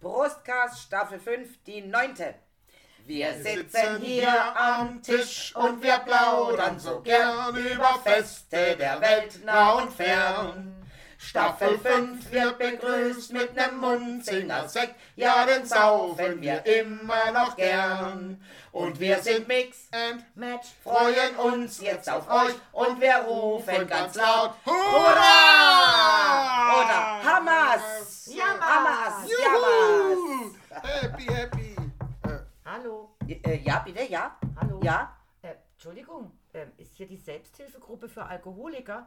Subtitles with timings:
[0.00, 2.34] Brustcast Staffel 5, die neunte.
[3.06, 9.72] Wir sitzen hier am Tisch und wir plaudern so gern über Feste der Welt nah
[9.74, 10.85] und fern.
[11.18, 18.42] Staffel 5 wird begrüßt mit nem Munzinger Sekt, ja, den saufen wir immer noch gern.
[18.72, 24.14] Und wir sind Mix and Match, freuen uns jetzt auf euch und wir rufen ganz
[24.16, 26.82] laut Hurra!
[26.82, 28.26] Oder Hamas!
[28.26, 28.60] Jammers!
[28.60, 29.30] Hamas!
[30.82, 31.76] Happy, happy.
[32.24, 34.36] Äh, Hallo, Äh, Ja, bitte, ja?
[34.60, 34.80] hallo.
[34.82, 35.16] Ja?
[35.40, 39.06] Äh, Entschuldigung, ähm, ist hier die Selbsthilfegruppe für Alkoholiker?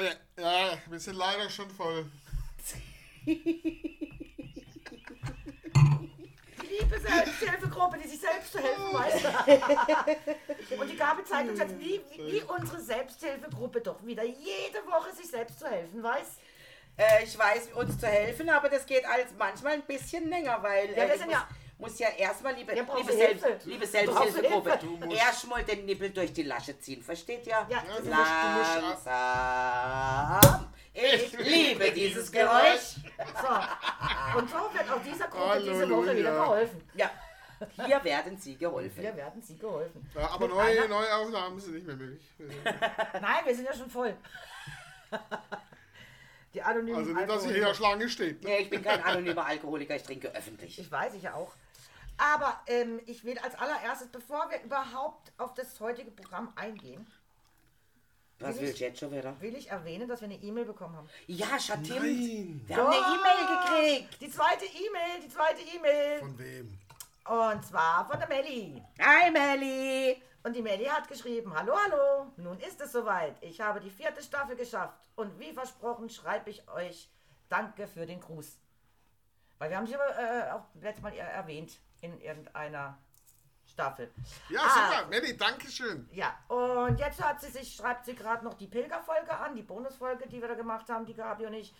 [0.00, 2.06] Äh, ja, wir sind leider schon voll.
[3.26, 3.98] Die
[6.78, 9.24] liebe Selbsthilfegruppe, die sich selbst zu helfen weiß.
[10.80, 15.28] Und die Gabe zeigt uns jetzt, wie, wie, unsere Selbsthilfegruppe doch wieder jede Woche sich
[15.28, 16.26] selbst zu helfen weiß.
[16.96, 20.90] Äh, ich weiß, uns zu helfen, aber das geht als manchmal ein bisschen länger, weil
[20.90, 21.48] Ja, äh, wir ich sind ja-
[21.80, 23.12] muss ja erstmal, liebe, Ja, liebe.
[23.12, 24.78] Selbst, liebe Selbsthilfegruppe,
[25.16, 27.66] erstmal den Nippel durch die Lasche ziehen, versteht ihr?
[27.68, 29.10] Ja, Langsam.
[30.92, 32.96] Ich liebe dieses Geräusch.
[33.40, 35.96] So, und so wird auch dieser Gruppe diese Halleluja.
[35.96, 36.82] Woche wieder geholfen.
[36.94, 37.10] Ja,
[37.86, 39.02] hier werden sie geholfen.
[39.02, 40.10] Wir werden sie geholfen.
[40.14, 42.22] Ja, aber Mit neue, einer- neue Aufnahmen sind nicht mehr möglich.
[42.38, 44.14] Nein, wir sind ja schon voll.
[46.54, 47.68] Die anonymen Also nicht, dass hier Alkoholiker.
[47.68, 48.42] ja Schlange steht.
[48.42, 48.50] Ne?
[48.50, 50.78] Nee, ich bin kein anonymer Alkoholiker, ich trinke öffentlich.
[50.78, 51.52] Ich weiß, ich ja auch.
[52.18, 57.06] Aber ähm, ich will als allererstes, bevor wir überhaupt auf das heutige Programm eingehen,
[58.40, 59.40] Was will ich jetzt schon wieder?
[59.40, 61.08] will ich erwähnen, dass wir eine E-Mail bekommen haben.
[61.28, 61.94] Ja, Schatim.
[61.96, 62.60] Nein.
[62.66, 64.20] Wir haben eine E-Mail gekriegt.
[64.20, 66.18] Die zweite E-Mail, die zweite E-Mail.
[66.18, 66.78] Von wem?
[67.26, 68.82] Und zwar von der Melli.
[69.00, 70.20] Hi, Melli.
[70.42, 73.36] Und die Melli hat geschrieben, hallo, hallo, nun ist es soweit.
[73.42, 74.98] Ich habe die vierte Staffel geschafft.
[75.14, 77.10] Und wie versprochen schreibe ich euch
[77.50, 78.58] Danke für den Gruß.
[79.58, 82.96] Weil wir haben sie aber äh, auch letztes Mal erwähnt in irgendeiner
[83.66, 84.10] Staffel.
[84.48, 85.08] Ja, Ah, super.
[85.08, 86.08] Melli, danke schön.
[86.12, 90.28] Ja, und jetzt hat sie sich, schreibt sie gerade noch die Pilgerfolge an, die Bonusfolge,
[90.28, 91.74] die wir da gemacht haben, die Gabi und ich.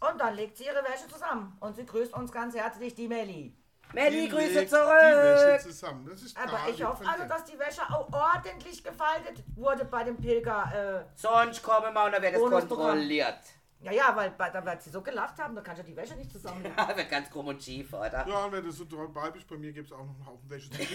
[0.00, 1.56] Und dann legt sie ihre Wäsche zusammen.
[1.60, 3.54] Und sie grüßt uns ganz herzlich, die Melli.
[3.92, 5.60] Melli, Die Grüße legt Die Wäsche zurück.
[5.62, 6.08] zusammen.
[6.10, 10.16] Das ist Aber ich hoffe also, dass die Wäsche auch ordentlich gefaltet wurde bei dem
[10.16, 11.04] Pilger.
[11.16, 13.34] Sonst kommen wir und dann wird es kontrolliert.
[13.82, 16.14] Äh, ja, ja, weil da wird sie so gelacht haben, da kannst du die Wäsche
[16.14, 16.76] nicht zusammenlegen.
[16.96, 18.26] wird ganz krumm und schief, oder?
[18.28, 20.50] Ja, und wenn du so dabei bist, bei mir gibt es auch noch einen Haufen
[20.50, 20.78] Wäsche zu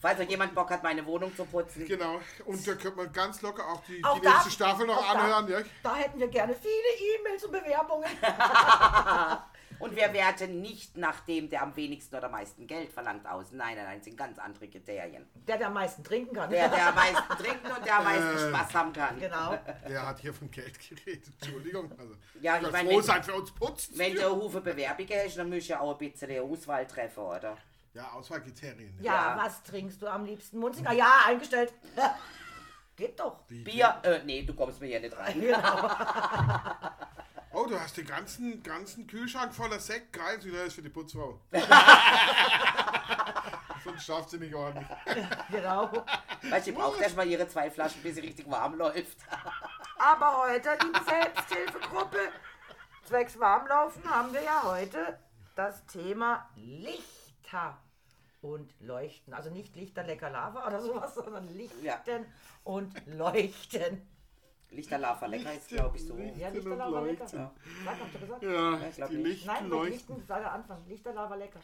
[0.00, 1.86] Falls noch jemand Bock hat, meine Wohnung zu putzen.
[1.86, 2.20] Genau.
[2.44, 5.12] Und da könnte man ganz locker auch die, Auch die da- nächste Staffel noch auch
[5.14, 5.48] da- anhören.
[5.48, 5.58] Ja?
[5.82, 6.70] Da hätten wir gerne viele
[7.18, 8.10] E-Mails und Bewerbungen.
[9.84, 13.52] Und wir werten nicht nach dem, der am wenigsten oder am meisten Geld verlangt aus.
[13.52, 15.26] Nein, nein, nein, es sind ganz andere Kriterien.
[15.46, 16.48] Der, der am meisten trinken kann.
[16.48, 18.48] Der, der am meisten trinken und der am meisten Äh.
[18.48, 19.20] Spaß haben kann.
[19.20, 19.58] Genau.
[19.86, 21.34] Der hat hier von Geld geredet.
[21.38, 21.92] Entschuldigung.
[21.98, 23.98] Also, Ja, ich meine, froh wenn- sein für uns putzen.
[23.98, 27.58] Wenn du Hufe Bewerbungen hast, dann du ja auch ein bisschen die Auswahl treffen, oder?
[27.92, 28.98] Ja, Auswahlkriterien.
[29.02, 29.44] Ja, Ja.
[29.44, 30.58] was trinkst du am liebsten?
[30.60, 30.92] Munzinger?
[30.92, 31.74] Ja, eingestellt.
[32.96, 33.40] Geht doch.
[33.48, 35.38] Bier, äh, nee, du kommst mir hier nicht rein.
[35.40, 35.58] Genau.
[37.56, 40.12] Oh, du hast den ganzen, ganzen Kühlschrank voller Sekt.
[40.12, 41.38] Geil, wieder ist für die Putzfrau.
[43.84, 44.86] Sonst schafft sie nicht ordentlich.
[45.50, 45.90] genau.
[46.50, 49.18] Weißt du, die braucht erst mal ihre zwei Flaschen, bis sie richtig warm läuft.
[49.98, 52.18] Aber heute, die Selbsthilfegruppe
[53.04, 55.18] zwecks Warmlaufen, haben wir ja heute
[55.54, 57.78] das Thema Lichter
[58.40, 59.32] und Leuchten.
[59.32, 62.02] Also nicht Lichter lecker Lava oder sowas, sondern Lichten Ja.
[62.64, 64.08] und Leuchten.
[64.74, 66.14] Lichterlava lecker ist, glaube ich, so.
[66.16, 67.20] Licht- Ja, Lichterlava lecker.
[67.24, 67.50] Leuchten.
[67.84, 68.42] Sag, habt ihr gesagt?
[68.42, 69.46] Ja, ich glaub die nicht.
[69.46, 69.92] Nein, leuchten.
[70.16, 70.84] Lichten, sag am Anfang.
[70.88, 71.60] Lichterlava lecker.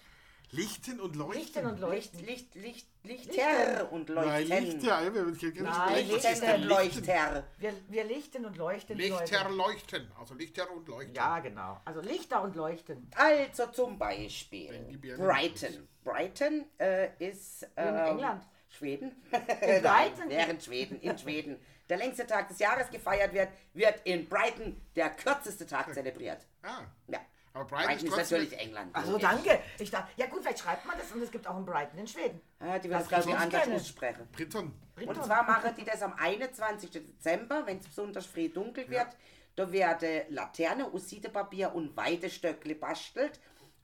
[0.53, 1.41] Lichten und leuchten.
[1.41, 2.25] Lichten und Licht, Leuchten.
[2.27, 4.65] Licht, Licht, Lichter und Nein, Leuchten.
[4.65, 4.87] Lichter.
[5.05, 6.65] Ja, wir Nein, Lichten und?
[6.65, 7.45] Leuchter.
[7.59, 8.97] Wir, wir lichten und leuchten.
[8.97, 9.55] Lichter Leute.
[9.55, 10.13] leuchten.
[10.19, 11.15] Also Lichter und leuchten.
[11.15, 11.81] Ja, genau.
[11.85, 13.09] Also Lichter und Leuchten.
[13.15, 15.89] Also zum Beispiel Brighton.
[16.03, 18.43] Brighton äh, ist ähm, England.
[18.71, 19.13] Schweden.
[19.31, 20.29] In Nein, Brighton?
[20.31, 21.61] während Schweden, in Schweden.
[21.91, 26.47] Der längste Tag des Jahres gefeiert wird, wird in Brighton der kürzeste Tag zelebriert.
[26.63, 27.19] Ah, Ja.
[27.53, 28.95] aber Brighton, Brighton ist trotzdem- natürlich England.
[28.95, 29.59] Also danke.
[29.81, 32.07] Ich dachte, ja gut, vielleicht schreibt man das und es gibt auch einen Brighton in
[32.07, 32.41] Schweden.
[32.61, 34.29] Ah, die Das werden es, glaube ich, anders aussprechen.
[34.31, 34.73] Briton.
[35.05, 36.91] Und zwar machen die das am 21.
[36.93, 39.09] Dezember, wenn es besonders früh dunkel wird.
[39.57, 43.41] Da werden Laterne, Usitepapier und Weidestöckle bastelt.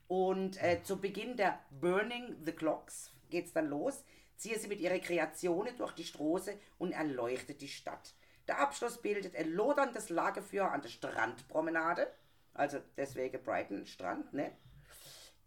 [0.07, 4.05] Und äh, zu Beginn der Burning the Clocks geht es dann los.
[4.37, 8.13] Ziehen sie mit ihren Kreationen durch die Straße und erleuchtet die Stadt.
[8.47, 12.07] Der Abschluss bildet ein loderndes Lagerfeuer an der Strandpromenade.
[12.53, 14.51] Also deswegen Brighton Strand, ne?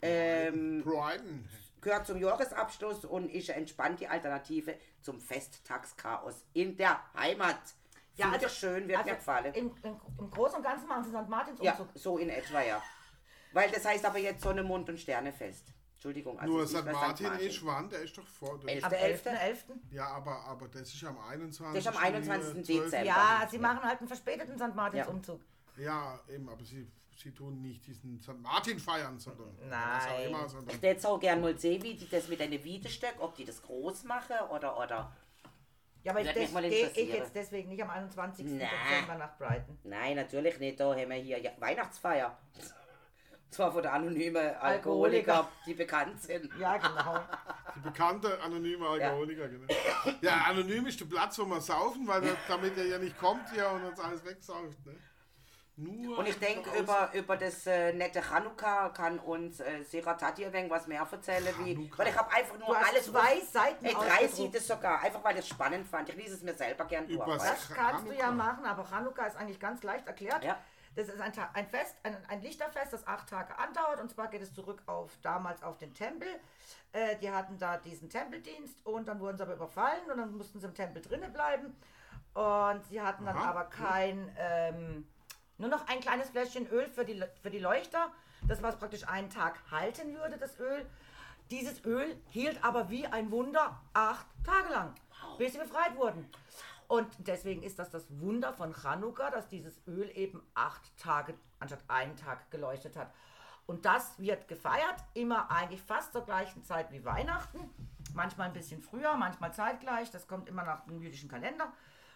[0.02, 1.48] Ähm, Brighton.
[1.80, 7.58] gehört zum Jahresabschluss und ist eine entspannte Alternative zum Festtagschaos in der Heimat.
[8.16, 9.54] Ja, also schön, wird mir gefallen.
[9.54, 11.28] Im, im, Im Großen und Ganzen machen sie St.
[11.28, 11.88] Martins Ja, Umzug.
[11.94, 12.82] so in etwa, ja.
[13.52, 15.72] Weil das heißt aber jetzt Sonne, Mond und Sternefest.
[16.00, 16.38] Entschuldigung.
[16.38, 16.82] Also Nur St.
[16.82, 17.90] mehr Martin ist wann?
[17.90, 18.58] Der ist doch vor.
[18.60, 18.84] Der Elf.
[18.84, 19.38] Am Der 11.11.
[19.38, 19.64] 11..
[19.90, 21.84] ja, aber, aber das ist am 21.
[21.84, 22.48] Das ist am 21.
[22.48, 22.84] äh, 12.
[22.84, 23.06] Dezember.
[23.06, 24.74] Ja, sie machen halt einen verspäteten St.
[24.74, 25.12] Martins Ja.
[25.12, 25.42] Umzug.
[25.76, 26.90] Ja, eben, aber sie,
[27.22, 28.40] sie tun nicht diesen St.
[28.40, 30.28] Martin feiern, sondern Nein.
[30.30, 33.34] immer, sondern Ich hätte auch gerne mal sehen, wie die das mit einer Wiedestöck, ob
[33.34, 35.14] die das groß machen oder, oder.
[36.02, 38.46] Ja, aber ich, des, ich jetzt deswegen nicht am 21.
[38.46, 38.64] Na.
[38.64, 39.78] Dezember nach Brighton.
[39.84, 40.80] Nein, natürlich nicht.
[40.80, 42.38] Da haben wir hier ja, Weihnachtsfeier.
[43.50, 45.48] Zwar von der anonymen Alkoholiker, Alkoholiker.
[45.66, 46.50] die bekannt sind.
[46.58, 47.18] Ja, genau.
[47.74, 49.48] die bekannte anonyme Alkoholiker.
[49.48, 49.66] Genau.
[50.20, 53.50] Ja, anonym ist der Platz, wo wir saufen, weil der, damit er ja nicht kommt
[53.52, 54.86] hier und uns alles wegsauft.
[54.86, 54.96] Ne?
[55.76, 60.86] Nur Und ich denke, über, über das äh, nette Chanukka kann uns äh, Seratati was
[60.86, 61.54] mehr erzählen.
[61.64, 61.98] Wie, Chanukka.
[61.98, 65.34] weil ich habe einfach nur alles zwei Seiten Ey, drei sieht es sogar, einfach weil
[65.38, 66.08] ich es spannend fand.
[66.10, 67.18] Ich lese es mir selber gern durch.
[67.18, 68.44] Übers- weißt Das kannst du ja Chanukka.
[68.44, 70.44] machen, aber Chanukka ist eigentlich ganz leicht erklärt.
[70.44, 70.58] Ja.
[71.00, 74.00] Das ist ein, ein Fest, ein, ein Lichterfest, das acht Tage andauert.
[74.00, 76.28] Und zwar geht es zurück auf damals auf den Tempel.
[76.92, 80.60] Äh, die hatten da diesen Tempeldienst und dann wurden sie aber überfallen und dann mussten
[80.60, 81.74] sie im Tempel drinnen bleiben.
[82.34, 83.48] Und sie hatten dann Aha.
[83.48, 85.08] aber kein, ähm,
[85.56, 88.12] nur noch ein kleines Fläschchen Öl für die, für die Leuchter.
[88.46, 90.84] Das, was praktisch einen Tag halten würde, das Öl.
[91.50, 94.94] Dieses Öl hielt aber wie ein Wunder acht Tage lang,
[95.38, 96.30] bis sie befreit wurden.
[96.90, 101.84] Und deswegen ist das das Wunder von Chanukka, dass dieses Öl eben acht Tage anstatt
[101.86, 103.14] einen Tag geleuchtet hat.
[103.66, 107.60] Und das wird gefeiert, immer eigentlich fast zur gleichen Zeit wie Weihnachten.
[108.12, 110.10] Manchmal ein bisschen früher, manchmal zeitgleich.
[110.10, 111.72] Das kommt immer nach dem jüdischen Kalender.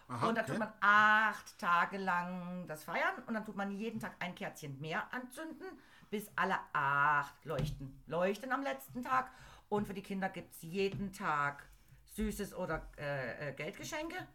[0.09, 0.51] Aha, und da okay.
[0.51, 4.81] tut man acht Tage lang das feiern und dann tut man jeden Tag ein Kerzchen
[4.81, 5.67] mehr anzünden,
[6.09, 8.03] bis alle acht leuchten.
[8.07, 9.31] Leuchten am letzten Tag.
[9.69, 11.63] Und für die Kinder gibt es jeden Tag
[12.15, 14.27] Süßes oder äh, äh, Geldgeschenke.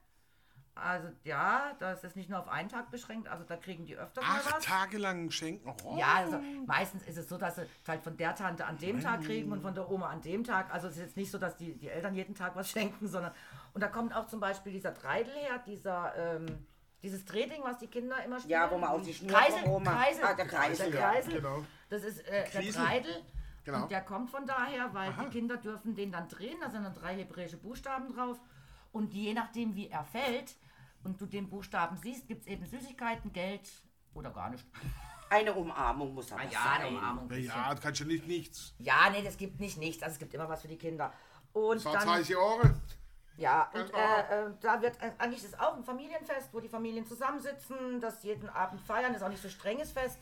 [0.75, 4.25] Also ja, das ist nicht nur auf einen Tag beschränkt, also da kriegen die öfters
[4.25, 4.65] mal Acht was.
[4.65, 5.75] Tage lang schenken.
[5.85, 5.97] Oh.
[5.99, 9.23] Ja, also meistens ist es so, dass sie halt von der Tante an dem Tag
[9.23, 10.73] kriegen und von der Oma an dem Tag.
[10.73, 13.33] Also es ist jetzt nicht so, dass die, die Eltern jeden Tag was schenken, sondern
[13.75, 16.47] und da kommt auch zum Beispiel dieser Dreidel her, dieser ähm,
[17.03, 18.51] dieses Drehding, was die Kinder immer spielen.
[18.61, 19.97] Ja, wo man aus die Schnur Kreisel, rum macht.
[20.05, 21.33] Kreisel, Ah, der Kreisel, der ja, Kreisel.
[21.35, 21.65] genau.
[21.89, 22.73] Das ist äh, der.
[22.73, 23.23] Dreidel.
[23.65, 23.83] Genau.
[23.83, 26.95] Und der kommt von daher, weil die Kinder dürfen den dann drehen, da sind dann
[26.95, 28.39] drei hebräische Buchstaben drauf.
[28.93, 30.57] Und je nachdem, wie er fällt
[31.05, 33.71] und du den Buchstaben siehst, gibt es eben Süßigkeiten, Geld
[34.15, 34.65] oder gar nicht.
[35.31, 36.81] Eine Umarmung muss aber Ah ja, sein.
[36.87, 37.27] eine Umarmung.
[37.31, 38.75] Na ja, das kannst du nicht nichts.
[38.79, 40.03] Ja, nee, das gibt nicht nichts.
[40.03, 41.13] Also es gibt immer was für die Kinder.
[41.53, 42.75] Und So dann, 30 Jahre.
[43.37, 47.07] ja, und äh, äh, da wird äh, eigentlich ist auch ein Familienfest, wo die Familien
[47.07, 49.15] zusammensitzen, das jeden Abend feiern.
[49.15, 50.19] Ist auch nicht so strenges Fest.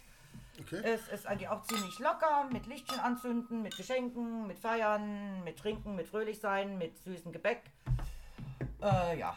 [0.61, 0.81] Okay.
[0.85, 5.95] Es ist eigentlich auch ziemlich locker, mit Lichtchen anzünden, mit Geschenken, mit Feiern, mit Trinken,
[5.95, 7.63] mit fröhlich sein, mit süßem Gebäck.
[8.83, 9.37] Äh, ja.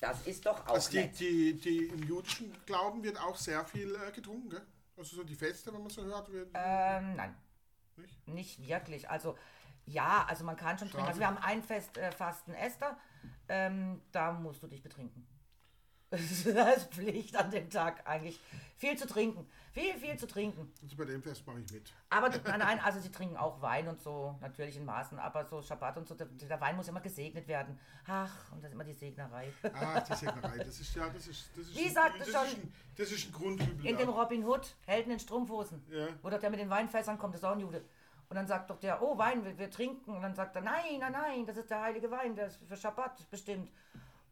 [0.00, 1.20] Das ist doch auch Also die, nett.
[1.20, 4.62] die, die im jüdischen Glauben wird auch sehr viel äh, getrunken, gell?
[4.96, 6.50] Also so die Feste, wenn man so hört, wird.
[6.54, 7.34] Ähm, nein.
[7.96, 8.28] Nicht?
[8.28, 9.08] Nicht wirklich.
[9.08, 9.36] Also,
[9.86, 11.06] ja, also man kann schon trinken.
[11.06, 12.96] Also wir haben ein Fest äh, Fasten Esther.
[13.48, 15.26] Ähm, da musst du dich betrinken.
[16.12, 18.38] Das ist Pflicht an dem Tag eigentlich.
[18.76, 19.46] Viel zu trinken.
[19.72, 20.70] Viel, viel zu trinken.
[20.82, 21.90] Also bei dem Fest mache ich mit.
[22.10, 25.62] Aber nein, nein, also sie trinken auch Wein und so, natürlich in Maßen, aber so
[25.62, 27.78] Schabbat und so, der, der Wein muss immer gesegnet werden.
[28.06, 29.50] Ach, und das ist immer die Segnerei.
[29.72, 32.44] Ah, die Segnerei, das ist ja, das ist, das ist, Wie ein, sagte das, schon-
[32.46, 33.86] ist ein, das ist ein Grundübel.
[33.86, 36.08] In dem Robin Hood, Helden in Strumpfhosen, Ja.
[36.22, 37.82] wo doch der mit den Weinfässern kommt, das ist auch ein Jude.
[38.28, 40.10] Und dann sagt doch der, oh Wein, wir, wir trinken.
[40.14, 42.76] Und dann sagt er, nein, nein, nein, das ist der heilige Wein, der ist für
[42.76, 43.70] Schabbat bestimmt.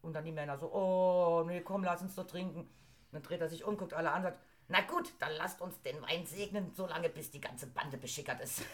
[0.01, 2.61] Und dann die Männer so, oh, nee, komm, lass uns doch trinken.
[2.61, 2.69] Und
[3.11, 5.79] dann dreht er sich um, guckt alle an und sagt, na gut, dann lasst uns
[5.81, 8.61] den Wein segnen, solange bis die ganze Bande beschickert ist.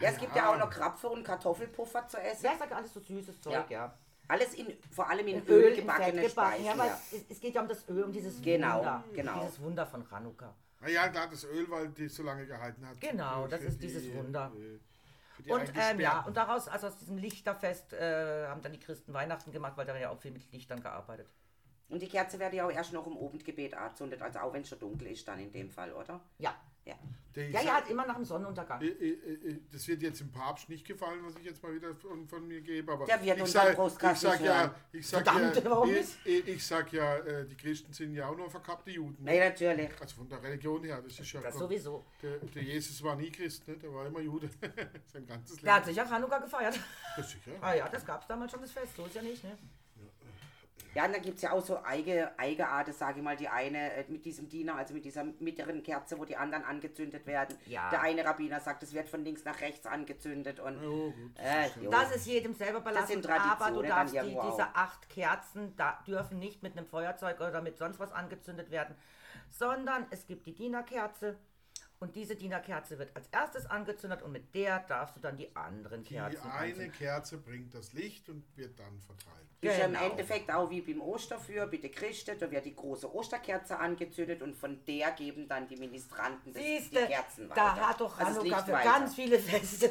[0.00, 2.44] Ja, es gibt ja auch noch Krapfe und Kartoffelpuffer zu essen.
[2.46, 3.86] Ja, ich sage alles so süßes Zeug, ja.
[3.86, 3.98] Ja.
[4.28, 6.30] Alles in, vor allem in, In Öl, Öl, in gebackene gebacken.
[6.30, 6.64] Speisen.
[6.66, 6.98] Ja, aber Ja.
[7.12, 9.04] es, es geht ja um das Öl, um dieses Genau, Wunder.
[9.12, 9.40] genau.
[9.40, 10.54] Dieses Wunder von Chanukka.
[10.80, 13.00] Ah ja, klar, das Öl, weil die so lange gehalten hat.
[13.00, 14.52] Genau, das ist die, dieses Wunder.
[14.54, 14.80] äh, für die
[15.46, 19.52] Und ähm, ja, und daraus, also aus diesem Lichterfest, äh, haben dann die Christen Weihnachten
[19.52, 21.28] gemacht, weil da ja auch viel mit Lichtern gearbeitet.
[21.88, 24.68] Und die Kerze wird ja auch erst noch im Abendgebet angezündet, also auch wenn es
[24.68, 26.20] schon dunkel ist dann in dem Fall, oder?
[26.38, 26.54] Ja.
[26.88, 26.94] Ja.
[27.36, 28.80] Der- Ja, ja, hat immer nach dem Sonnenuntergang.
[28.80, 31.94] Äh, äh, äh, Das wird jetzt dem Papst nicht gefallen, was ich jetzt mal wieder
[31.94, 32.90] von, von mir gebe.
[32.90, 33.76] Aber Der wird ich unseren
[34.16, 35.84] sag, ja, ich sag Verdammt, ja,
[36.24, 39.22] ich, ich, sag ja, die Christen sind ja auch nur verkappte Juden.
[39.22, 39.90] Nee, natürlich.
[40.00, 42.06] Also von der Religion her, das ist ja Das sowieso.
[42.22, 43.76] Der, der Jesus war nie Christ, ne?
[43.76, 44.48] der war immer Jude.
[45.12, 45.64] Sein ganzes Leben.
[45.66, 46.80] Der hat sicher Chanukka gefeiert.
[47.16, 47.52] Das sicher.
[47.60, 48.96] Ah ja, das gab es damals schon, das Fest.
[48.96, 49.56] So ist ja nicht, ne?
[50.98, 53.92] Ja, und dann gibt es ja auch so eigene, Eigenarten, sage ich mal, die eine
[53.92, 57.56] äh, mit diesem Diener, also mit dieser mittleren Kerze, wo die anderen angezündet werden.
[57.66, 57.88] Ja.
[57.90, 61.38] Der eine Rabbiner sagt, es wird von links nach rechts angezündet und Oh, gut.
[61.38, 61.88] äh, jo.
[61.88, 66.02] Das ist jedem selber belassen, sind aber du Traditionen darfst die, diese acht Kerzen da
[66.04, 68.96] dürfen nicht mit einem Feuerzeug oder mit sonst was angezündet werden,
[69.50, 71.36] sondern es gibt die Dienerkerze
[72.00, 76.02] und diese Dienerkerze wird als erstes angezündet und mit der darfst du dann die anderen
[76.04, 76.92] Die Kerzen eine anzünden.
[76.92, 79.34] Kerze bringt das Licht und wird dann verteilt.
[79.60, 80.04] Ist ja im Genau.
[80.10, 84.84] Endeffekt auch wie beim Osterfeuer, bitte Christen, da wird die große Osterkerze angezündet und von
[84.84, 87.60] der geben dann die Ministranten das, die Siehste, Kerzen weiter.
[87.60, 89.86] da hat doch Also Hanukkah für ganz viele Feste.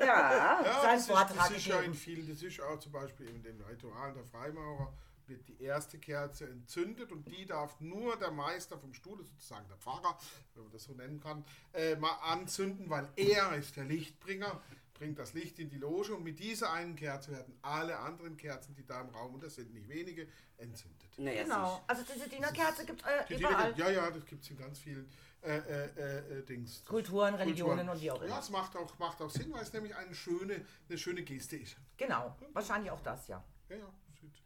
[0.00, 0.04] Ja,
[0.64, 3.28] Ja, Sein das ist, Vortrag das ist ja in vielen, das ist auch zum Beispiel
[3.28, 4.92] in den Ritualen der Freimaurer,
[5.28, 9.76] wird die erste Kerze entzündet und die darf nur der Meister vom Stuhle, sozusagen der
[9.78, 10.18] Pfarrer,
[10.54, 14.60] wenn man das so nennen kann, äh, mal anzünden, weil er ist der Lichtbringer,
[14.94, 18.74] bringt das Licht in die Loge und mit dieser einen Kerze werden alle anderen Kerzen,
[18.76, 21.08] die da im Raum, und das sind nicht wenige, entzündet.
[21.18, 23.76] naja, Genau, also diese Dienerkerze gibt es Die äh, überall.
[23.76, 25.10] Ja, ja, das gibt es in ganz vielen
[25.42, 26.84] äh, äh, äh, Dings.
[26.84, 28.38] Kulturen, Religionen und wie auch Ja, immer.
[28.38, 31.76] es macht auch, macht auch Sinn, weil es nämlich eine schöne, eine schöne Geste ist.
[31.96, 33.42] Genau, wahrscheinlich auch das, ja.
[33.68, 33.92] Ja, ja,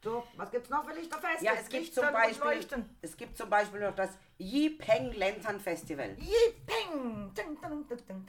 [0.03, 1.45] So, was gibt's noch für Lichterfeste?
[1.45, 2.97] Ja, es gibt, zum Beispiel, Leuchten.
[3.03, 6.15] es gibt zum Beispiel noch das Yipeng Lantern Festival.
[6.15, 7.33] Ding,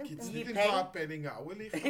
[0.03, 0.55] Gibt es nicht in.
[0.55, 1.75] Bad Bellingaue Licht?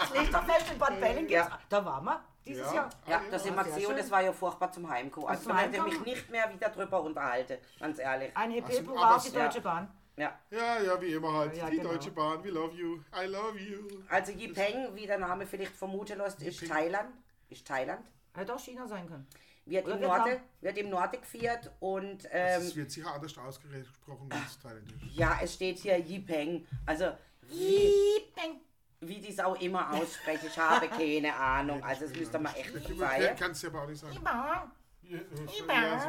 [0.00, 1.48] Das Lichterfest in Bad Belling gibt's.
[1.48, 1.58] Ja.
[1.68, 2.74] Da waren wir dieses Ja.
[2.74, 2.90] Jahr.
[3.08, 5.28] Ja, Ah, das ja, sind wir sehr gesehen und das war ja furchtbar zum Heimkommen.
[5.28, 8.30] Also da möchte ich mich nicht mehr wieder drüber unterhalten, ganz ehrlich.
[8.36, 9.64] Ein Also, Hebel aber auf die Deutsche ja.
[9.64, 9.88] Bahn.
[10.16, 10.38] Ja.
[10.50, 11.56] Ja, ja, wie immer halt.
[11.56, 11.90] Ja, die genau.
[11.90, 13.88] Deutsche Bahn, we love you, I love you.
[14.08, 16.76] Also Yipeng, wie der Name vielleicht vermuten lässt, ist Yipeng.
[16.76, 17.08] Thailand.
[17.48, 18.04] Ist Thailand.
[18.34, 19.26] Hätte auch China sein können.
[19.66, 20.18] Wird Oder im, Vietnam.
[20.18, 25.02] Norden, wird im Norden gefeiert und ähm, Es wird sicher anders ausgesprochen als Thailändisch.
[25.14, 26.66] ja, es steht hier Yipeng.
[26.84, 28.60] Also wie, Yipping!
[29.00, 31.82] wie die es auch immer aussprechen, ich habe keine Ahnung.
[31.84, 33.36] Also es müsste man echt Ich sein.
[33.36, 34.14] kann es ja aber auch nicht sagen.
[34.14, 34.20] So.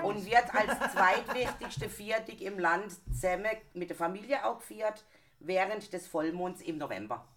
[0.08, 5.04] Und wird als zweitwichtigste Viertig im Land zusammen mit der Familie auch gefeiert,
[5.40, 7.28] während des Vollmonds im November.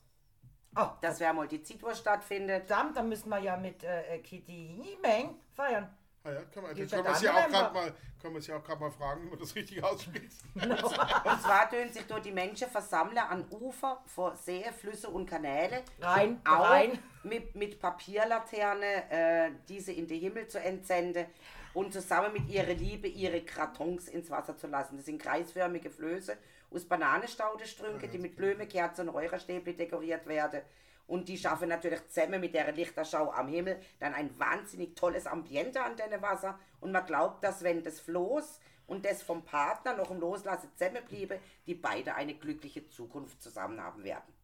[0.78, 2.66] Oh, Das wäre mal die Zeit, wo es stattfindet.
[2.66, 5.88] verdammt, dann müssen wir ja mit äh, Kitty Yimeng feiern.
[6.23, 8.80] Ah ja, kann man, Geht kann ja man sich dann auch gerade mal, auch gerade
[8.80, 10.32] mal fragen, wie man das richtig ausspricht.
[10.54, 15.82] Und zwar tun sich dort die Menschen versammeln an Ufer vor Seen, Flüsse und Kanäle.
[16.00, 16.99] Rein, auch rein.
[17.23, 21.26] Mit, mit Papierlaterne äh, diese in den Himmel zu entsenden
[21.75, 24.97] und zusammen mit ihrer Liebe ihre Kartons ins Wasser zu lassen.
[24.97, 26.37] Das sind kreisförmige Flöße
[26.70, 30.62] aus Bananenstaudestrünke, die mit Blumen, Kerzen und Räucherstäbchen dekoriert werden.
[31.06, 35.82] Und die schaffen natürlich zusammen mit der Lichterschau am Himmel dann ein wahnsinnig tolles Ambiente
[35.82, 36.58] an dem Wasser.
[36.80, 41.40] Und man glaubt, dass wenn das Floß und das vom Partner noch im Loslassen zusammenbliebe,
[41.66, 44.34] die beide eine glückliche Zukunft zusammen haben werden.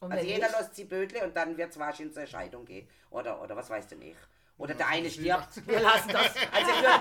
[0.00, 2.88] Und Also jeder lässt die Bödle und dann wird es wahrscheinlich zur Scheidung gehen.
[3.10, 4.18] Oder, oder was weißt du nicht.
[4.58, 5.48] Oder der eine stirbt.
[5.66, 6.34] wir lassen das.
[6.52, 7.00] Also ich mir,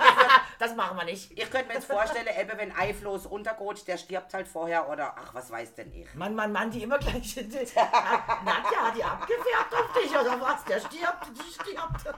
[0.57, 1.31] Das machen wir nicht.
[1.31, 5.33] ich könnte mir jetzt vorstellen, eben wenn Eifloß untergeht, der stirbt halt vorher oder ach,
[5.33, 6.13] was weiß denn ich.
[6.15, 7.35] Mann, Mann, Mann, die immer gleich.
[7.35, 10.63] Nadja hat die abgefärbt auf dich oder was?
[10.65, 12.15] Der stirbt, die stirbt.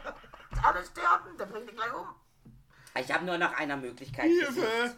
[0.64, 2.08] Alle sterben, der bringt dich gleich um.
[3.00, 4.26] Ich habe nur nach einer Möglichkeit.
[4.26, 4.96] Hilfe!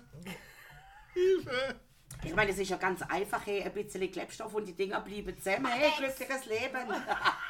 [1.14, 1.80] Hilfe!
[2.24, 5.38] Ich meine, es ist ja ganz einfach, hey, ein bisschen Klebstoff und die Dinger blieben
[5.38, 5.68] zusammen.
[5.68, 6.80] Hey, glückliches Leben.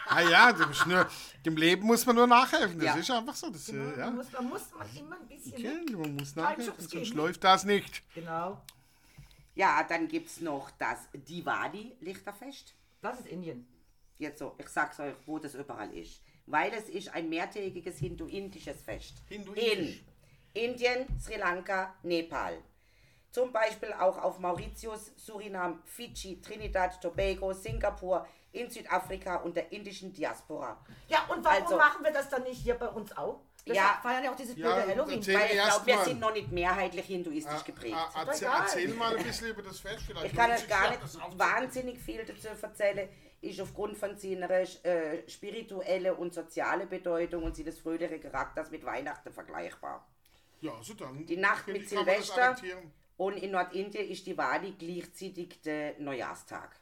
[0.08, 1.10] Ah ja, dem, nur,
[1.44, 2.78] dem Leben muss man nur nachhelfen.
[2.78, 2.96] Das Ja.
[2.96, 3.50] ist einfach so.
[3.50, 4.12] Das, äh, Man ja.
[4.12, 5.54] muss, man muss man immer ein bisschen.
[5.54, 7.18] Okay, man muss nachhelfen, sonst geben.
[7.18, 8.04] läuft das nicht.
[8.14, 8.62] Genau.
[9.56, 12.74] Ja, dann gibt es noch das Diwali-Lichterfest.
[13.02, 13.68] Das ist Indien.
[14.20, 16.22] Jetzt so, ich sag's euch, wo das überall ist.
[16.46, 19.16] Weil es ist ein mehrtägiges hinduindisches Fest.
[19.28, 20.04] Hinduindisch.
[20.54, 22.60] In Indien, Sri Lanka, Nepal.
[23.36, 30.14] Zum Beispiel auch auf Mauritius, Surinam, Fidschi, Trinidad, Tobago, Singapur, in Südafrika und der indischen
[30.14, 30.80] Diaspora.
[31.10, 33.42] Ja, und warum Also- machen wir das dann nicht hier bei uns auch?
[33.66, 34.00] Wir Ja.
[34.02, 35.28] feiern ja auch dieses Ja, Halloween.
[35.28, 37.98] Weil ich glaube, wir sind noch nicht mehrheitlich hinduistisch Ah, geprägt.
[37.98, 40.06] ah, doch erzähl, mal ein bisschen über das Fest.
[40.08, 43.10] Vielleicht Ich kann euch gar nicht das wahnsinnig viel dazu erzählen.
[43.42, 49.34] Ist aufgrund von seiner äh, spirituelle und soziale Bedeutung und seines fröhlichen Charakters mit Weihnachten
[49.34, 50.08] vergleichbar.
[50.62, 51.26] Ja, so dann.
[51.26, 52.56] Die Nacht mit das Silvester.
[53.18, 56.76] Und in Nordindien ist Diwali gleichzeitig der Neujahrstag.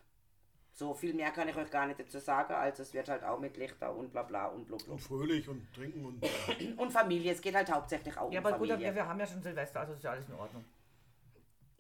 [0.76, 2.52] So viel mehr kann ich euch gar nicht dazu sagen.
[2.54, 4.96] Also es wird halt auch mit Lichter und bla bla und blub blub.
[4.96, 6.24] Und fröhlich und trinken und.
[6.24, 8.90] Äh, Und Familie, es geht halt hauptsächlich auch Ja, um aber gut, Familie.
[8.90, 10.66] wir, wir haben ja schon Silvester, also ist ja alles in Ordnung.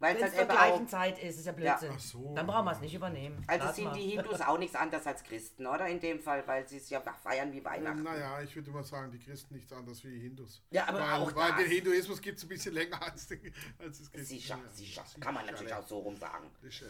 [0.03, 1.91] Weil es halt zur gleichen auch, Zeit ist, ist ja Blödsinn.
[1.95, 2.33] Ach so.
[2.35, 3.41] Dann brauchen wir es nicht übernehmen.
[3.47, 3.93] also Lass sind mal.
[3.93, 5.87] die Hindus auch nichts anderes als Christen, oder?
[5.87, 8.03] In dem Fall, weil sie es ja feiern wie Weihnachten.
[8.03, 10.61] Naja, ich würde mal sagen, die Christen nichts anderes wie die Hindus.
[10.71, 11.59] Ja, aber weil, auch weil das.
[11.61, 13.39] den Hinduismus gibt es ein bisschen länger als, den,
[13.79, 14.25] als das Christentum.
[14.25, 15.03] Sicher, Ja, sicher.
[15.05, 15.79] sicher, Kann man natürlich ja.
[15.79, 16.51] auch so rum sagen.
[16.61, 16.81] Das,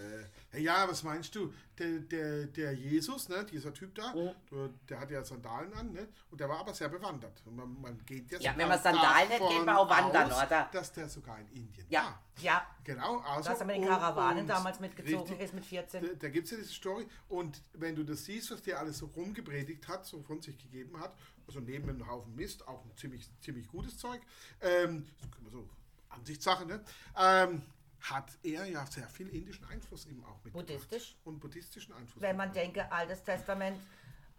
[0.54, 1.54] äh, ja, was meinst du?
[1.78, 4.32] Der, der, der Jesus, ne, dieser Typ da, Mhm.
[4.52, 6.08] der, der hat ja Sandalen an, ne?
[6.32, 7.42] Und der war aber sehr bewandert.
[7.46, 10.44] Und man, man geht jetzt Ja, wenn man Sandalen hat, geht man auch wandern, aus,
[10.48, 10.70] oder?
[10.72, 12.02] Dass der sogar in Indien Ja.
[12.04, 12.24] war.
[12.42, 13.50] Ja, Genau, also.
[13.50, 15.40] dass er mit den Karawanen damals mitgezogen richtig.
[15.40, 16.04] ist mit 14.
[16.04, 17.08] Da, da gibt es ja diese Story.
[17.30, 21.00] Und wenn du das siehst, was der alles so rumgepredigt hat, so von sich gegeben
[21.00, 21.16] hat,
[21.48, 24.22] also neben einem Haufen Mist, auch ein ziemlich, ziemlich gutes Zeug,
[24.62, 25.08] ähm,
[25.52, 25.70] so
[26.10, 26.84] Ansichtssache, ne?
[27.18, 27.64] Ähm,
[28.02, 30.68] hat er ja sehr viel indischen Einfluss eben auch mitgebracht.
[30.68, 31.16] Buddhistisch?
[31.24, 32.22] Und buddhistischen Einfluss.
[32.22, 33.80] Wenn man denke, Altes Testament,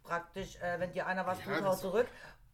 [0.04, 2.06] praktisch, äh, wenn dir einer was Ja, tut, haut zurück.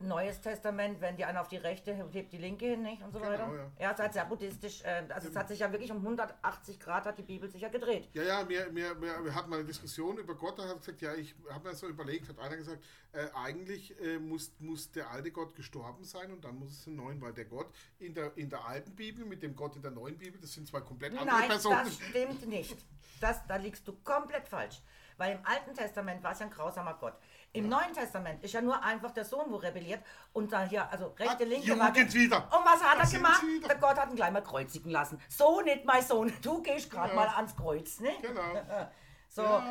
[0.03, 3.03] Neues Testament, wenn dir einer auf die rechte hebt, die linke hin, nicht?
[3.03, 3.55] Und so Genau, weiter.
[3.55, 3.71] ja.
[3.77, 4.83] Er ist halt sehr buddhistisch.
[4.83, 7.69] Äh, also es hat sich ja wirklich um 180 Grad hat die Bibel sich ja
[7.69, 8.09] gedreht.
[8.15, 11.13] Ja, ja, wir, wir, wir, hatten mal eine Diskussion über Gott, da hat gesagt, ja,
[11.15, 15.33] ich habe mir so überlegt, hat einer gesagt, äh, eigentlich äh, muss, muss der alte
[15.33, 18.49] Gott gestorben sein und dann muss es einen neuen, weil der Gott in der, in
[18.49, 21.27] der alten Bibel mit dem Gott in der neuen Bibel, das sind zwei komplett andere
[21.27, 21.85] Nein, Personen.
[21.85, 22.79] das stimmt nicht.
[23.21, 24.81] Das, da liegst du komplett falsch.
[25.19, 27.13] Weil im Alten Testament war es ja ein grausamer Gott.
[27.53, 30.03] Im Neuen Testament ist ja nur einfach der Sohn, wo rebelliert
[30.33, 31.67] und da hier, also rechte, linke.
[31.67, 32.37] Jugend wieder.
[32.45, 33.43] Und was hat Da er gemacht?
[33.69, 35.21] Der Gott hat ihn gleich mal kreuzigen lassen.
[35.29, 36.33] So nicht, mein Sohn.
[36.43, 37.17] Du gehst gerade Ja.
[37.17, 38.11] mal ans Kreuz, ne?
[38.23, 38.41] Genau.
[39.33, 39.43] So.
[39.43, 39.63] Ja,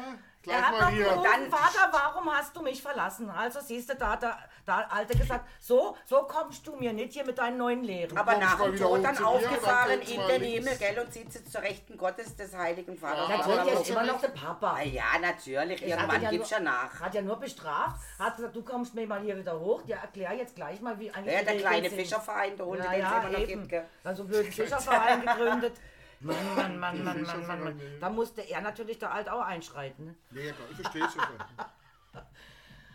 [0.41, 1.05] gleich er hat mal hier.
[1.05, 3.29] Dann- Vater, warum hast du mich verlassen?
[3.29, 7.13] Also siehst du, da hat der, der Alte gesagt, so, so kommst du mir nicht
[7.13, 8.17] hier mit deinen neuen Lehren.
[8.17, 10.41] Aber nach dem Tod dann aufgefahren in den.
[10.43, 13.29] Himmel, gell, und sitzt jetzt zur Rechten Gottes des Heiligen Vaters.
[13.29, 14.75] Ja, Natürlich aber- ist immer noch der Papa.
[14.79, 15.85] Ah ja, natürlich.
[15.85, 16.99] Irgendwann ja gibt's ja nach.
[16.99, 19.81] Hat ja nur bestraft, hat gesagt, du kommst mir mal hier wieder hoch.
[19.85, 21.89] Ja, erklär jetzt gleich mal, wie eigentlich Ja, der kleine.
[21.89, 23.47] Fischerverein, der Hunde, Ja, den es immer noch eben.
[23.61, 23.69] gibt.
[23.69, 23.85] Gell.
[24.03, 25.73] Dann so einen blöden Fischerverein gegründet.
[26.55, 27.81] Mann, Mann, Mann, Mann, Mann, Mann, Mann.
[27.99, 30.05] Da musste er natürlich der Alt auch einschreiten.
[30.07, 30.15] Ne?
[30.31, 31.23] Nee, ja, ich verstehe es schon.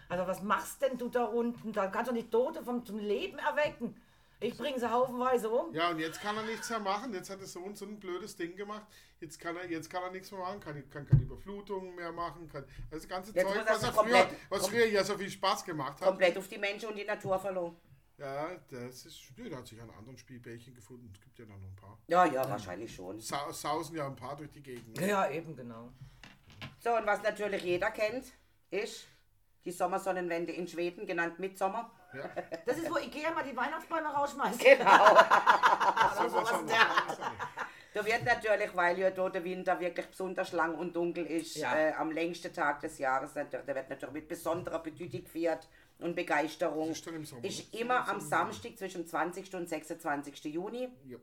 [0.06, 1.72] Also was machst denn du da unten?
[1.72, 4.00] Da kannst du nicht Tote vom, zum Leben erwecken.
[4.38, 5.72] Ich bringe sie haufenweise um.
[5.74, 7.14] Ja, und jetzt kann er nichts mehr machen.
[7.14, 8.84] Jetzt hat er so und so ein blödes Ding gemacht.
[9.20, 12.48] Jetzt kann er, jetzt kann er nichts mehr machen, kann, kann keine Überflutungen mehr machen.
[12.52, 15.64] Kann, also das ganze Jetzt Zeug, was, er früher, was früher ja so viel Spaß
[15.64, 16.08] gemacht hat.
[16.08, 17.76] Komplett auf die Menschen und die Natur verloren.
[18.16, 19.20] Ja, das ist.
[19.36, 21.10] Nö, da hat sich an anderen Spielbärchen gefunden.
[21.12, 21.98] Es gibt ja noch ein paar.
[22.06, 23.20] Ja, ja, wahrscheinlich schon.
[23.20, 25.00] Sa sausen ja ein paar durch die Gegend.
[25.00, 25.08] ne?
[25.08, 25.90] Ja, eben genau.
[26.78, 28.26] So, und was natürlich jeder kennt,
[28.70, 29.06] ist
[29.64, 31.90] die Sommersonnenwende in Schweden, genannt Mitsommer.
[32.14, 32.30] Ja.
[32.66, 34.60] Das ist, wo Ikea mal die Weihnachtsbäume rausschmeißt.
[34.60, 34.84] Genau.
[36.16, 37.18] So was.
[37.92, 41.76] Da wird natürlich, weil ja da der Winter wirklich besonders lang und dunkel ist, Ja.
[41.76, 46.14] äh, am längsten Tag des Jahres, da da wird natürlich mit besonderer Bedeutung gefeiert und
[46.16, 46.90] Begeisterung.
[46.90, 47.06] Ist.
[47.42, 49.54] Ist immer am Samstag zwischen 20.
[49.54, 50.44] und 26.
[50.44, 50.88] Juni.
[51.06, 51.18] Ja.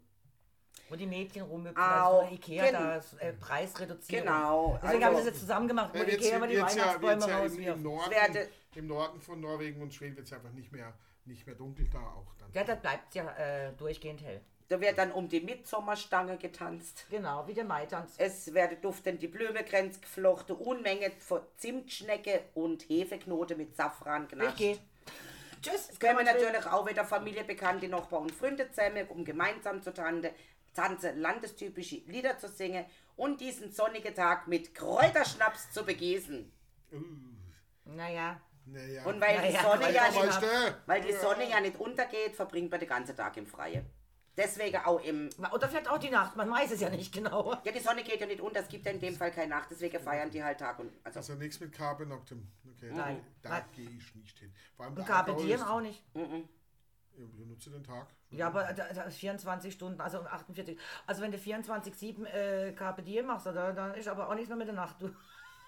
[0.89, 4.25] Wo die Mädchen rumhüpfen, Au, also Ikea gen- da ist, äh, Preisreduzierung.
[4.25, 7.21] Genau, Deswegen also- haben sie das jetzt zusammen gemacht, wo Ja, Ikea immer die Weihnachtsbäume
[7.21, 7.77] ja im, rauswirft.
[7.77, 10.93] im, Norden, werde- im Norden von Norwegen und Schweden wird es einfach nicht mehr,
[11.25, 12.49] nicht mehr dunkel da auch dann.
[12.53, 14.41] Ja, das bleibt ja äh, durchgehend hell.
[14.71, 17.05] Da wird dann um die Mitsommerstange getanzt.
[17.09, 18.13] Genau, wie der Maitanz.
[18.17, 24.55] Es werden duftend die Blumenkränze geflochten, Unmenge von Zimtschnecke und Hefeknote mit Safran genascht.
[24.57, 24.77] gehe.
[25.61, 25.89] Tschüss.
[25.91, 30.31] Es kommen natürlich auch wieder Familie, Bekannte, Nachbarn und Freunde zusammen, um gemeinsam zu tanzen,
[30.73, 32.85] tanzen, landestypische Lieder zu singen
[33.17, 36.49] und diesen sonnigen Tag mit Kräuterschnaps zu begießen.
[37.83, 39.03] Naja, Naja.
[39.03, 40.41] Und weil die Naja, Sonne ja nicht,
[40.85, 43.85] weil die Sonne ja nicht untergeht, verbringt man den ganzen Tag im Freien.
[44.37, 47.53] Deswegen auch im oder vielleicht auch die Nacht, man weiß es ja nicht genau.
[47.65, 49.69] Ja, die Sonne geht ja nicht unter, es gibt ja in dem Fall keine Nacht,
[49.69, 52.47] deswegen feiern die halt Tag und also Also nichts mit Carpe Noctem.
[52.77, 53.21] Okay, Nein.
[53.41, 53.63] da Nein.
[53.75, 54.53] gehe ich nicht hin.
[54.75, 56.01] Vor allem Und Carpe Diem auch nicht.
[56.13, 58.07] Ja, wir nutzen den Tag.
[58.29, 60.79] Ja, aber da, da ist 24 Stunden, also 48.
[61.05, 64.57] Also wenn du 24-7 äh, Carpe Diem machst, da, dann ist aber auch nichts mehr
[64.57, 65.01] mit der Nacht.
[65.01, 65.09] Du.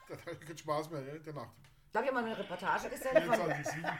[0.09, 1.55] Da hat keinen Spaß mehr, ja, der Nacht.
[1.93, 3.93] Da habe ich mal eine Reportage gesehen, von, 24/7.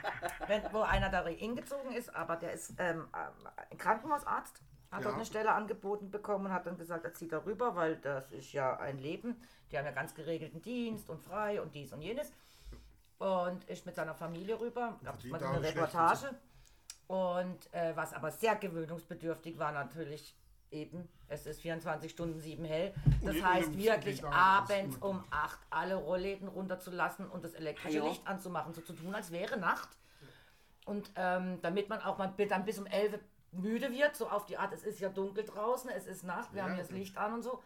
[0.48, 3.06] wenn, wo einer da hingezogen ist, aber der ist ähm,
[3.70, 5.04] ein Krankenhausarzt, hat Ja.
[5.04, 8.32] dort eine Stelle angeboten bekommen und hat dann gesagt, er zieht da rüber, weil das
[8.32, 9.40] ist ja ein Leben.
[9.70, 12.32] Die haben ja ganz geregelten Dienst und frei und dies und jenes.
[13.18, 16.34] Und ist mit seiner Familie rüber, gab es mal eine Reportage.
[17.06, 20.36] Und äh, was aber sehr gewöhnungsbedürftig war natürlich
[20.70, 22.94] eben, es ist 24 Stunden 7 hell.
[23.22, 28.08] Das Und heißt wirklich abends um 8 alle Rollläden runterzulassen und das elektrische ja.
[28.08, 29.88] Licht anzumachen, so zu tun, als wäre Nacht.
[30.84, 33.18] Und ähm, damit man auch mal dann bis um 11
[33.52, 36.62] müde wird, so auf die Art, es ist ja dunkel draußen, es ist Nacht, wir
[36.62, 36.98] Ja, haben das okay.
[36.98, 37.62] Licht an und so.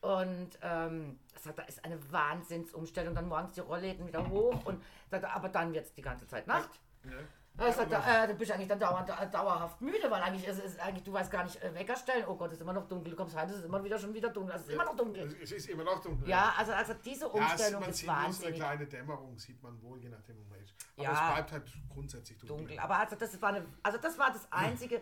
[0.00, 5.24] Und ähm, sagt, da ist eine Wahnsinnsumstellung, dann morgens die Rollläden wieder hoch und sagt,
[5.24, 6.70] er, aber dann wird es die ganze Zeit Nacht.
[7.04, 7.10] Ja.
[7.58, 10.78] Er sagt, äh, du bist eigentlich dann dauernd, äh, dauerhaft müde, weil eigentlich ist, ist
[10.78, 12.24] eigentlich, du weißt gar nicht, äh, Wecker stellen.
[12.28, 13.10] Oh Gott, es ist immer noch dunkel.
[13.12, 14.54] Du kommst rein, es ist immer wieder schon wieder dunkel.
[14.56, 15.22] Es ist immer noch dunkel.
[15.42, 16.28] Es ist immer noch dunkel.
[16.28, 19.62] Ja, also, also diese Ja, es, Umstellung ist sieht nur eine wahnsinnig kleine Dämmerung, sieht
[19.62, 20.74] man wohl, je nachdem, wo man ist.
[20.96, 21.12] Aber Ja.
[21.12, 22.56] es bleibt halt grundsätzlich dunkel.
[22.58, 22.78] dunkel.
[22.78, 25.00] Aber also das war eine, also das war das einzige.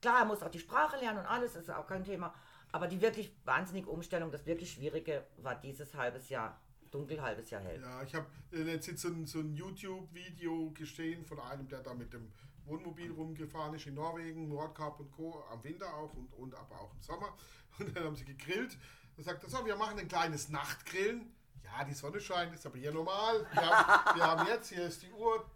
[0.00, 2.32] Klar, er muss auch die Sprache lernen und alles, das ist auch kein Thema.
[2.70, 6.58] Aber die wirklich wahnsinnige Umstellung, das wirklich Schwierige war dieses halbes Jahr
[6.92, 7.80] dunkel, halbes Jahr hell.
[7.80, 12.12] Ja, ich habe letztens so ein, so ein YouTube-Video gesehen von einem, der da mit
[12.12, 12.30] dem
[12.64, 15.42] Wohnmobil rumgefahren ist in Norwegen, Nordkap und Co.
[15.50, 17.36] am Winter auch und, und aber auch im Sommer.
[17.78, 18.76] Und dann haben sie gegrillt.
[19.16, 21.34] Da sagt er so, wir machen ein kleines Nachtgrillen.
[21.64, 23.46] Ja, die Sonne scheint, ist aber hier normal.
[23.50, 25.50] Wir haben, wir haben jetzt, hier ist die Uhr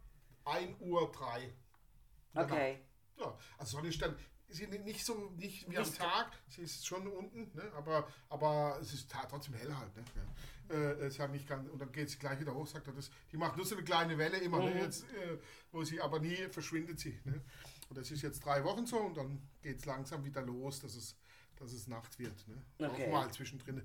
[0.47, 1.53] 1 Uhr 3.
[2.35, 2.79] Okay.
[3.19, 6.87] Ja, also Sonne ist dann ist sie nicht so nicht wie am Tag, sie ist
[6.87, 7.71] schon unten, ne?
[7.77, 9.97] aber, aber es ist trotzdem hell halt.
[9.97, 10.05] Ne?
[10.15, 10.75] Ja.
[10.75, 13.11] Äh, es halt nicht ganz, und dann geht sie gleich wieder hoch, sagt er, das,
[13.31, 14.81] die macht nur so eine kleine Welle immer, ne?
[14.81, 15.39] jetzt, äh,
[15.73, 17.21] wo sie aber nie verschwindet sie.
[17.25, 17.41] Ne?
[17.89, 20.95] Und das ist jetzt drei Wochen so und dann geht es langsam wieder los, dass
[20.95, 21.17] es,
[21.57, 22.49] dass es Nacht wird.
[22.49, 22.63] Ne?
[22.79, 23.07] Okay.
[23.07, 23.83] Auch mal zwischendrin.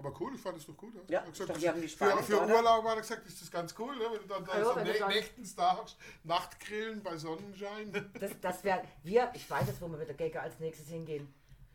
[0.00, 0.94] Aber cool, ich fand es doch gut.
[1.08, 2.40] Ja, doch das- irgendwie für, für?
[2.42, 4.04] Urlaub hat er gesagt, ist das ganz cool, ne?
[4.10, 8.10] wenn du dann, dann Ja, so nächtens da hast, Nachtgrillen bei Sonnenschein.
[8.20, 11.32] Das, das wäre, wir, ich weiß jetzt, wo wir mit der Gecke als nächstes hingehen.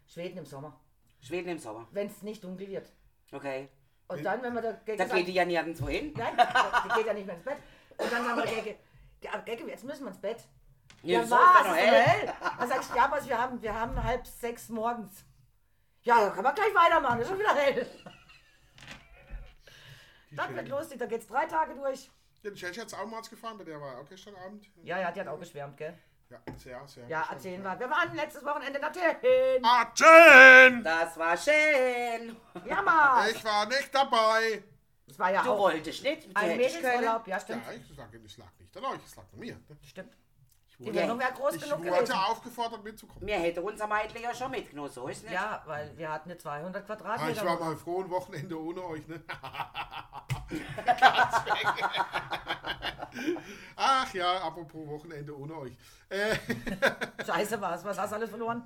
[0.07, 0.79] Schweden im Sommer,
[1.21, 1.87] Schweden im Sommer.
[1.91, 2.87] wenn es nicht dunkel wird.
[3.31, 3.69] Okay.
[4.07, 6.13] Und dann, wenn wir der Gecke Da geht die ja nirgendwo hin.
[6.15, 6.37] nein,
[6.85, 7.57] die geht ja nicht mehr ins Bett.
[7.97, 8.75] Und dann sagen wir Gecke,
[9.21, 10.37] ja, Gecke, jetzt müssen wir ins Bett.
[11.01, 11.67] Ja, Ja, was?
[11.67, 12.33] ist hell.
[12.59, 15.23] Dann sagst du, ja, was, wir haben, wir haben halb sechs morgens.
[16.03, 17.87] Ja, dann kann man gleich weitermachen, ist schon wieder hell.
[20.35, 22.09] Das wird lustig, da geht's drei Tage durch.
[22.43, 24.69] Ja, die Chelsea hat es auch mal gefahren, bei der war auch gestern Abend.
[24.83, 25.97] Ja, ja, die hat auch geschwärmt, gell?
[26.29, 27.07] Ja, sehr, sehr.
[27.07, 27.79] Ja, erzählen wir.
[27.79, 29.63] Wir waren letztes Wochenende in Athen.
[29.63, 30.83] Athen!
[30.83, 32.35] Das war schön.
[32.65, 33.29] Ja, mal.
[33.29, 34.63] Ich war nicht dabei.
[35.07, 36.27] Das war ja Du auch wolltest nicht.
[36.35, 36.57] Ein.
[36.57, 37.27] Mädelsurlaub.
[37.27, 37.63] Ja, stimmt.
[37.67, 39.59] Ja, ich sage, es lag nicht an euch, es lag an mir.
[39.83, 40.17] Stimmt.
[40.67, 42.11] Ich Die wurde, Wohnung wäre groß ich genug wurde gewesen.
[42.13, 43.23] aufgefordert mitzukommen.
[43.23, 45.31] Mir hätte unser Mädchen ja schon mitgenommen, so ist nicht.
[45.33, 47.31] Ja, weil wir hatten eine 200 Ah, Quadratmeter.
[47.31, 49.23] ich war mal froh ein Wochenende ohne euch, ne?
[53.75, 55.77] Ach ja, apropos Wochenende ohne euch.
[56.09, 56.35] Äh,
[57.25, 57.83] Scheiße war's.
[57.83, 58.63] Was hast du alles verloren?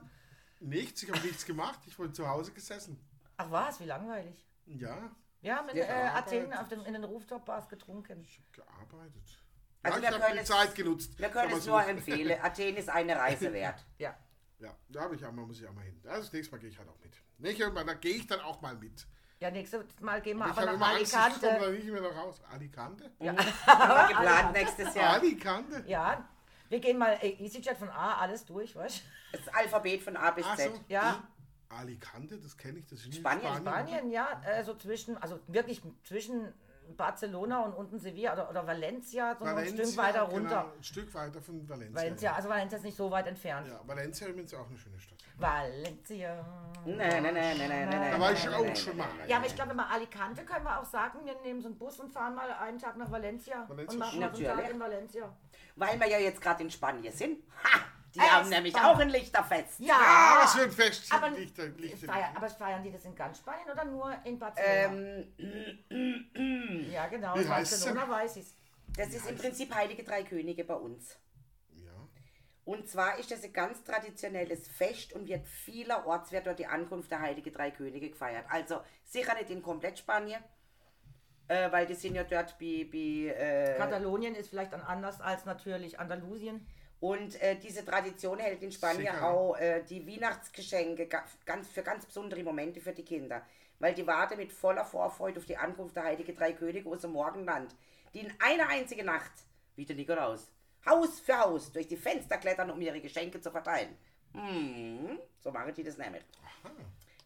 [0.61, 1.79] nichts, ich habe nichts gemacht.
[1.87, 2.99] Ich wurde zu Hause gesessen.
[3.37, 4.45] Ach was, wie langweilig.
[4.65, 5.09] Ja,
[5.41, 6.07] Wir haben in Ja, äh.
[6.09, 8.21] Athen auf dem, in den Rooftop-Bars getrunken.
[8.21, 9.39] ich habe gearbeitet.
[9.81, 11.17] Also ja, wir ich habe die Zeit genutzt.
[11.17, 12.37] Wir können es nur empfehlen.
[12.43, 13.85] Athen ist eine Reise wert.
[13.97, 14.17] Ja.
[14.59, 15.97] Ja, da habe ich auch mal, muss ich auch mal hin.
[16.05, 17.13] Also das nächste Mal gehe ich halt auch mit.
[17.37, 19.07] Nicht irgendwann, da gehe ich dann auch mal mit.
[19.39, 21.59] Ja, nächstes Mal gehen wir Ich aber nach immer Angst, ich komme Alicante.
[21.65, 22.41] da nicht mehr raus.
[22.51, 23.11] Alicante?
[23.19, 25.13] Haben wir geplant nächstes Jahr.
[25.13, 25.83] Alicante?
[25.87, 26.27] Ja,
[26.67, 29.37] wir gehen mal äh, EasyJet von A alles durch, weißt du?
[29.37, 30.71] Das Alphabet von A bis Ach Z.
[30.73, 30.79] so.
[30.89, 31.23] Ja.
[31.69, 35.81] Alicante, das kenne ich, das ist in Spanien, Spanien, ja, äh, so zwischen, also wirklich
[36.03, 36.51] zwischen
[36.95, 40.49] Barcelona und unten Sevilla oder, oder Valencia, so noch ein Stück weiter runter.
[40.49, 41.95] Genau, ein Stück weiter von Valencia.
[42.01, 43.67] Valencia, also Valencia ist nicht so weit entfernt.
[43.67, 45.17] Ja, Valencia übrigens auch eine schöne Stadt.
[45.37, 46.45] Valencia.
[46.85, 48.11] Nein, nein, nein, nein, nein, nein.
[48.11, 49.07] Da war ich nein, auch nein, schon mal.
[49.17, 49.29] nein.
[49.29, 51.99] Ja, aber ich glaube, mal Alicante können wir auch sagen, wir nehmen so einen Bus
[51.99, 55.35] und fahren mal einen Tag nach Valencia, Valencia und machen ist einen Tag in Valencia.
[55.75, 57.43] Weil wir ja jetzt gerade in Spanien sind.
[57.63, 57.79] Ha!
[58.15, 59.79] Die Äh, haben nämlich auch ein Lichterfest.
[59.79, 61.13] Ja, Ah, was für ein Fest.
[61.13, 64.73] aber, Licht, Licht, feiern, aber feiern die das in ganz Spanien oder nur in Barcelona?
[65.37, 67.93] Ähm, ja, genau, wie in heißt's denn?
[67.95, 68.55] Barcelona weiß ich's.
[68.97, 71.17] das ist im Prinzip Heilige Drei Könige bei uns.
[71.75, 71.91] Ja.
[72.65, 77.11] Und zwar ist das ein ganz traditionelles Fest und wird vielerorts wird dort die Ankunft
[77.11, 78.45] der Heilige Drei Könige gefeiert.
[78.49, 80.43] Also sicher nicht in komplett Spanien,
[81.47, 85.45] äh, weil die sind ja dort bei, bei äh, Katalonien ist vielleicht dann anders als
[85.45, 86.65] natürlich Andalusien.
[86.99, 89.25] Und äh, diese Tradition hält in Spanien Sicher.
[89.27, 93.41] auch äh, die Weihnachtsgeschenke ga- ganz, für ganz besondere Momente für die Kinder.
[93.79, 97.11] Weil die warten mit voller Vorfreude auf die Ankunft der Heilige Drei Könige aus dem
[97.11, 97.73] Morgenland,
[98.13, 99.31] die in einer einzigen Nacht,
[99.77, 100.51] wie der Nikolaus,
[100.85, 103.97] Haus für Haus durch die Fenster klettern, um ihre Geschenke zu verteilen.
[104.33, 106.23] Hm, so machen die das nämlich.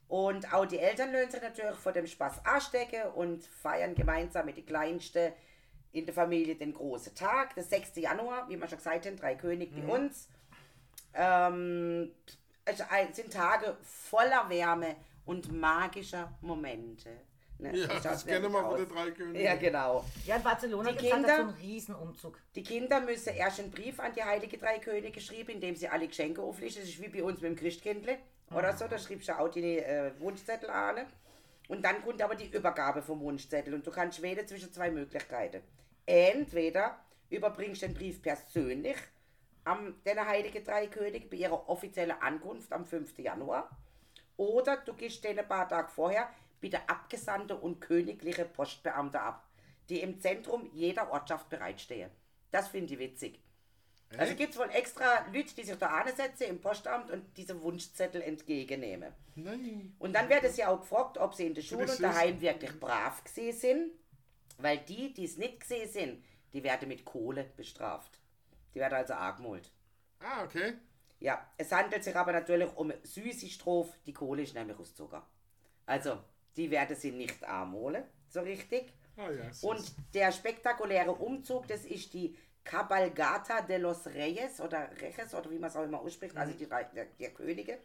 [0.07, 4.57] Und auch die Eltern lösen sich natürlich vor dem Spaß anstecken und feiern gemeinsam mit
[4.57, 5.33] den Kleinsten
[5.93, 7.95] in der Familie den großen Tag, der 6.
[7.97, 10.27] Januar, wie wir schon gesagt haben, drei König bei uns.
[11.13, 12.11] Ähm,
[12.65, 17.09] es ein- sind Tage voller Wärme und magischer Momente.
[17.59, 17.77] Ne?
[17.77, 19.41] Ja, schaut's das kennen wir von den drei Königen.
[19.45, 20.03] Ja, genau.
[20.25, 22.39] Ja, in Barcelona Die gibt es Kinder- so einen Riesenumzug.
[22.55, 26.07] Die Kinder müssen erst einen Brief an die Heilige Drei Könige schreiben, indem sie alle
[26.07, 26.81] Geschenke auflisten.
[26.81, 28.17] Das ist wie bei uns mit dem Christkindle
[28.51, 28.87] oder so.
[28.87, 31.05] Da schreibst du auch die äh, Wunschzettel an.
[31.69, 33.73] Und dann kommt aber die Übergabe vom Wunschzettel.
[33.75, 35.61] Und du kannst wählen zwischen zwei Möglichkeiten.
[36.05, 38.97] Entweder überbringst du den Brief persönlich
[39.63, 43.17] am den Heiligen Drei Könige bei ihrer offiziellen Ankunft am 5.
[43.19, 43.69] Januar.
[44.35, 46.29] Oder du gehst den ein paar Tage vorher
[46.61, 49.47] bei der abgesandte und königliche Postbeamte ab,
[49.89, 52.09] die im Zentrum jeder Ortschaft bereitstehen.
[52.51, 53.39] Das finde ich witzig.
[54.17, 58.21] Also gibt es wohl extra Leute, die sich da ansetzen im Postamt und diese Wunschzettel
[58.21, 59.11] entgegennehmen.
[59.35, 59.95] Nein.
[59.97, 62.79] Und dann wird es ja auch gefragt, ob sie in der Schule und daheim wirklich
[62.79, 63.91] brav gesehen sind.
[64.57, 68.19] Weil die, die es nicht gesehen sind, die werden mit Kohle bestraft.
[68.73, 69.71] Die werden also argmult.
[70.19, 70.73] Ah, okay.
[71.19, 73.97] Ja, es handelt sich aber natürlich um süße Strophe.
[74.05, 75.25] Die Kohle ist nämlich aus Zucker.
[75.85, 76.19] Also,
[76.55, 78.93] die werden sie nicht armholen, so richtig.
[79.17, 79.49] Ah ja.
[79.61, 85.59] Und der spektakuläre Umzug, das ist die Cabalgata de los Reyes oder Reches oder wie
[85.59, 87.79] man es auch immer ausspricht, also die Rei- der, der Könige.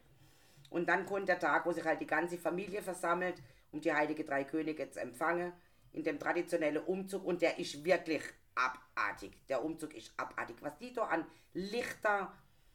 [0.70, 4.24] Und dann kommt der Tag, wo sich halt die ganze Familie versammelt, um die heilige
[4.24, 5.52] drei Könige zu empfangen,
[5.99, 7.25] in dem traditionellen Umzug.
[7.25, 8.23] Und der ist wirklich
[8.55, 9.33] abartig.
[9.49, 10.57] Der Umzug ist abartig.
[10.61, 12.33] Was die da an Lichter,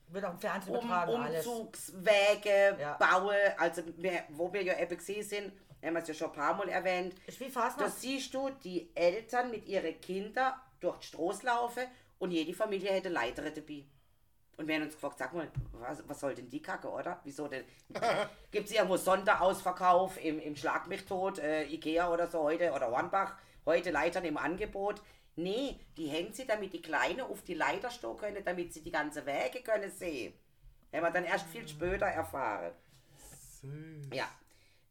[0.10, 0.92] Wird auch im Fernsehen um.
[0.92, 2.98] Umzugswege Ja.
[2.98, 6.36] bauen, also wir, wo wir ja eben gesehen sind, haben wir es ja schon ein
[6.36, 11.08] paar Mal erwähnt, Ist wie da siehst du die Eltern mit ihren Kindern durch die
[11.08, 11.84] Straße laufen
[12.20, 13.86] und jede Familie hätte Leiter dabei.
[14.58, 17.20] Und wir haben uns gefragt, sag mal, was, was soll denn die Kacke, oder?
[17.24, 17.66] Wieso denn?
[18.52, 22.92] Gibt es irgendwo Sonderausverkauf im, im Schlag mich tot, äh, Ikea oder so heute, oder
[22.92, 23.36] Hornbach,
[23.66, 25.02] heute Leitern im Angebot?
[25.36, 28.92] Nee, die hängt sie, damit die Kleine auf die Leiter stehen können, damit sie die
[28.92, 30.34] ganze Wege können sehen.
[30.94, 32.74] Haben wir dann erst viel später erfahren.
[33.62, 34.10] Süß.
[34.14, 34.28] Ja.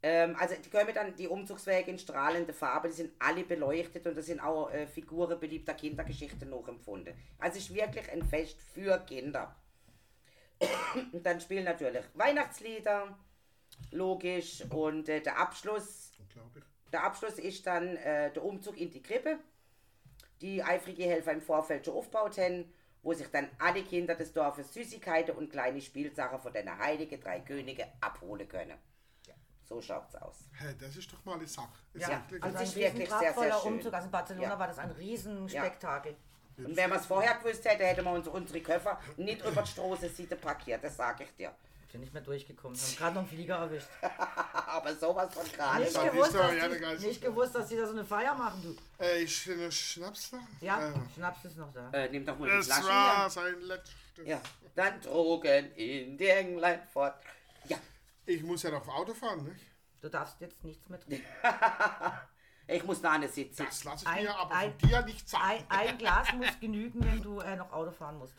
[0.02, 4.16] Ähm, also die können dann die Umzugswege in strahlende Farbe, die sind alle beleuchtet und
[4.16, 7.14] das sind auch äh, Figuren beliebter Kindergeschichten nachempfunden.
[7.38, 9.54] Also es ist wirklich ein Fest für Kinder.
[11.12, 13.16] und dann spielen natürlich Weihnachtslieder,
[13.92, 16.12] logisch, und äh, der Abschluss
[16.92, 19.38] der Abschluss ist dann äh, der Umzug in die Krippe,
[20.40, 24.72] die eifrige Helfer im Vorfeld schon aufgebaut haben, wo sich dann alle Kinder des Dorfes
[24.74, 28.78] Süßigkeiten und kleine Spielsachen von den heiligen drei Könige abholen können.
[29.68, 30.37] So schaut's aus.
[30.59, 31.68] Hä, das ist doch mal eine Sache.
[31.94, 33.72] Das Ja, ist wirklich- also Das ein ist wirklich riesen sehr, sehr schön.
[33.75, 33.94] Umzug.
[33.94, 34.59] Also in Barcelona Ja.
[34.59, 36.16] war das ein Riesenspektakel.
[36.59, 39.68] Und wenn wir es vorher gewusst hätte, hätten wir uns unsere Köffer nicht über die
[39.68, 41.53] Straßenseite parkiert, das sage ich dir.
[41.90, 42.79] Sind nicht mehr durchgekommen.
[42.79, 43.87] Haben gerade noch einen Flieger erwischt.
[44.66, 45.83] Aber sowas von gerade.
[45.83, 48.35] Nicht das ist gewusst, dass ja die, nicht gewusst, dass die da so eine Feier
[48.35, 48.62] machen,
[48.98, 49.05] du.
[49.05, 50.38] Äh, ich finde Schnaps da.
[50.62, 51.90] Ja, Äh, Schnaps ist noch da.
[51.92, 53.31] Äh, nimm doch mal die es Flasche war hier.
[53.31, 53.94] sein letztes.
[54.25, 54.40] Ja,
[54.75, 57.14] dann Drogen in die England fort.
[57.66, 57.77] Ja,
[58.26, 59.66] Ich muss ja noch Auto fahren, nicht?
[60.00, 61.24] Du darfst jetzt nichts mehr trinken.
[62.66, 63.64] ich muss da eine sitzen.
[63.66, 65.64] Das lasse ich Ein- mir aber ein- von dir nicht sagen.
[65.68, 68.35] Ein, ein Glas muss genügen, wenn du äh, noch Auto fahren musst.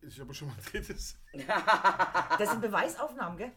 [0.00, 1.16] Ich habe schon mal ein drittes.
[2.38, 3.52] Das sind Beweisaufnahmen, gell?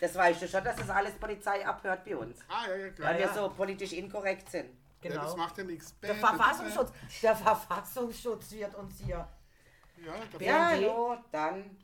[0.00, 2.38] Das weißt du schon, dass das alles Polizei abhört bei uns.
[2.48, 3.08] Ah, ja, ja, klar.
[3.10, 3.42] Weil Ja, wir ja.
[3.48, 4.70] so politisch inkorrekt sind.
[5.02, 5.36] Ja, das Genau.
[5.36, 5.98] macht ja nichts.
[6.00, 9.28] Der Verfassungsschutz, der Verfassungsschutz wird uns hier.
[10.04, 11.76] Ja, Ja, hallo, dann.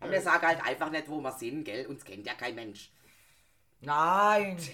[0.00, 1.86] Und wir sagen halt einfach nicht, wo wir sind, gell?
[1.86, 2.90] Uns kennt ja kein Mensch.
[3.80, 4.56] Nein!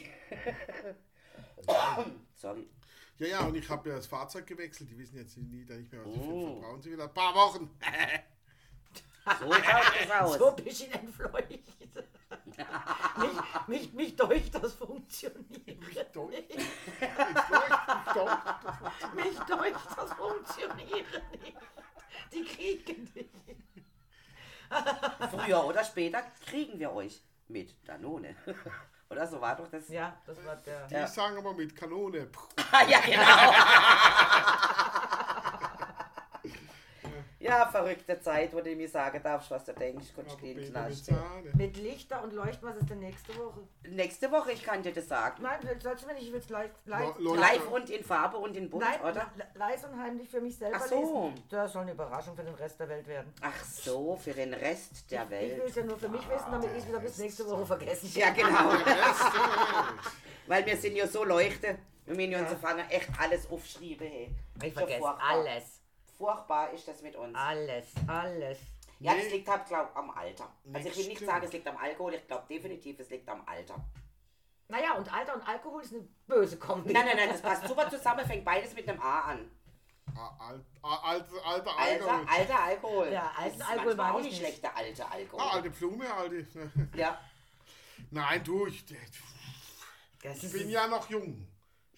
[2.35, 2.69] Sorry.
[3.19, 4.91] Ja, ja, und ich habe ja das Fahrzeug gewechselt.
[4.91, 6.23] Die wissen jetzt nie, da nicht mehr, was die Oh.
[6.23, 7.05] für verbrauchen sie wieder.
[7.05, 7.71] Ein paar Wochen.
[9.41, 10.39] So schaut es aus.
[10.39, 11.49] So ein bisschen entfleucht.
[13.19, 15.81] mich, mich, mich deucht das funktioniert.
[16.12, 16.31] Doch.
[16.31, 16.69] Ich durch,
[18.15, 18.39] doch.
[19.15, 21.05] Mich deucht das funktioniert nicht.
[22.33, 23.27] Die kriegen dich.
[25.31, 28.37] Früher oder später kriegen wir euch mit Danone.
[29.09, 29.88] Oder so war doch das.
[29.88, 30.87] Ja, das war der.
[30.88, 32.28] Die sagen aber mit Kanone.
[32.72, 33.22] Ah, ja, genau.
[37.46, 40.06] ja, verrückte Zeit, wo du mir sagen darfst, was du denkst.
[40.14, 41.11] Kannst Baby knallst.
[41.54, 43.61] mit Lichter und Leuchten, was ist denn nächste Woche?
[43.88, 45.42] Nächste Woche, ich kann dir das sagen.
[45.42, 48.56] Nein, sollst du mir nicht, ich will es live, live, Live und in Farbe und
[48.56, 49.30] in Bunt, Nein, oder?
[49.37, 51.30] le- leise und heimlich für mich selber Ach so.
[51.30, 51.44] lesen.
[51.50, 53.32] Das soll eine Überraschung für den Rest der Welt werden.
[53.40, 55.62] Ach so, für den Rest der Ich will Welt.
[55.68, 58.30] es ja nur für mich wissen, damit ich es wieder bis nächste Woche vergessen Ja,
[58.30, 58.72] genau.
[60.46, 61.76] Weil wir sind ja so leuchte.
[62.04, 64.06] Wir müssen ja uns fangen echt alles aufschreiben.
[64.06, 64.30] Hey.
[64.62, 65.76] Ich So vergesse alles.
[66.18, 67.35] Furchtbar ist das mit uns.
[67.37, 68.59] Alles, alles.
[68.98, 69.22] Ja, Nee.
[69.24, 70.48] das liegt halt, glaub am Alter.
[70.72, 71.31] Also ich will nicht stimmt.
[71.31, 73.85] sagen, es liegt am Alkohol, ich glaube definitiv, es liegt am Alter.
[74.68, 76.92] Naja, und Alter und Alkohol ist eine böse Kombi.
[76.92, 79.50] Nein, nein, nein, das passt super zusammen, fängt beides mit einem A an.
[80.16, 82.31] Ah, alt, ah, alte, alte, Alter, alte.
[82.33, 83.09] alter Alkohol.
[83.12, 85.40] Ja, ist Alkohol mag auch ich nicht schlechter alter Alkohol.
[85.44, 86.46] Ah, alte Blume, alte.
[86.94, 87.20] Ja,
[88.11, 88.85] Nein, du, ich,
[90.22, 91.46] Das ich bin ja noch jung.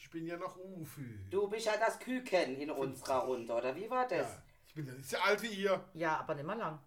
[0.08, 1.18] Ich bin ja noch Ufi.
[1.28, 4.26] du bist ja das Küken in unserer Runde, oder wie war das?
[4.26, 5.84] Ja, ich bin ja nicht so alt wie ihr.
[5.92, 6.78] ja, aber nicht mal lang.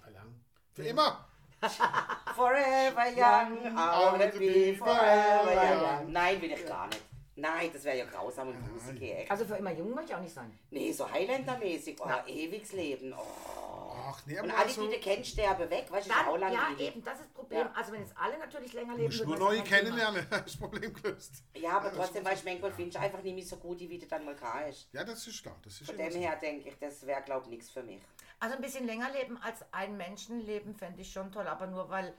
[0.00, 0.34] Mal lang.
[0.72, 1.28] Für immer.
[2.34, 6.10] Forever young, I wanna be forever young.
[6.10, 7.02] Nein, will ich gar nicht.
[7.36, 9.02] Nein, das wäre ja grausam und gruselig.
[9.12, 9.26] ey.
[9.28, 10.58] Also für immer jung möchte ich auch nicht sein.
[10.70, 11.98] Nee, so Highlander-mäßig.
[12.00, 13.12] Oh, ewiges Leben.
[13.12, 13.86] Oh.
[14.08, 16.38] Ach, nee, Und aber alle, so, die du kennst, sterben weg, weißt du, ist auch
[16.38, 17.60] Dann, ja, eben, das ist das Problem.
[17.60, 17.72] Ja.
[17.74, 20.94] Also wenn jetzt alle natürlich länger du leben musst nur würden, neue kennenlernen, das Problem
[20.94, 21.42] gelöst.
[21.54, 24.06] Ja, aber trotzdem, weißt du, manchmal findest du einfach nicht mehr so gut, wie du
[24.06, 24.88] dann mal hast.
[24.92, 25.56] Ja, das ist klar.
[25.62, 26.18] Das ist Von dem so.
[26.18, 28.00] her denke ich, das wäre, glaube ich, nichts für mich.
[28.38, 32.14] Also ein bisschen länger leben als ein Menschenleben fände ich schon toll, aber nur weil.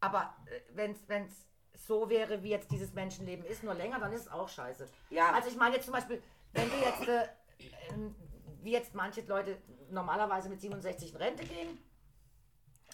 [0.00, 0.36] Aber
[0.74, 1.47] wenn es
[1.86, 4.86] so wäre, wie jetzt dieses Menschenleben ist, nur länger, dann ist es auch scheiße.
[5.10, 5.32] Ja.
[5.32, 7.28] Also ich meine jetzt zum Beispiel, wenn du jetzt, äh,
[7.90, 8.14] ähm,
[8.62, 9.58] wie jetzt manche Leute
[9.90, 11.78] normalerweise mit 67 in Rente gehen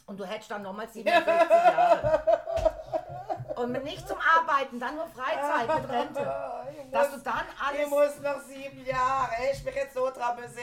[0.07, 1.15] und du hättest dann nochmal 67
[1.51, 2.23] Jahre.
[3.57, 6.21] Und nicht zum Arbeiten, dann nur Freizeit mit Rente.
[6.91, 7.83] Dass du dann alles.
[7.83, 9.31] Ich muss noch sieben Jahre.
[9.53, 10.37] Ich mich jetzt so dran.
[10.37, 10.59] Du bist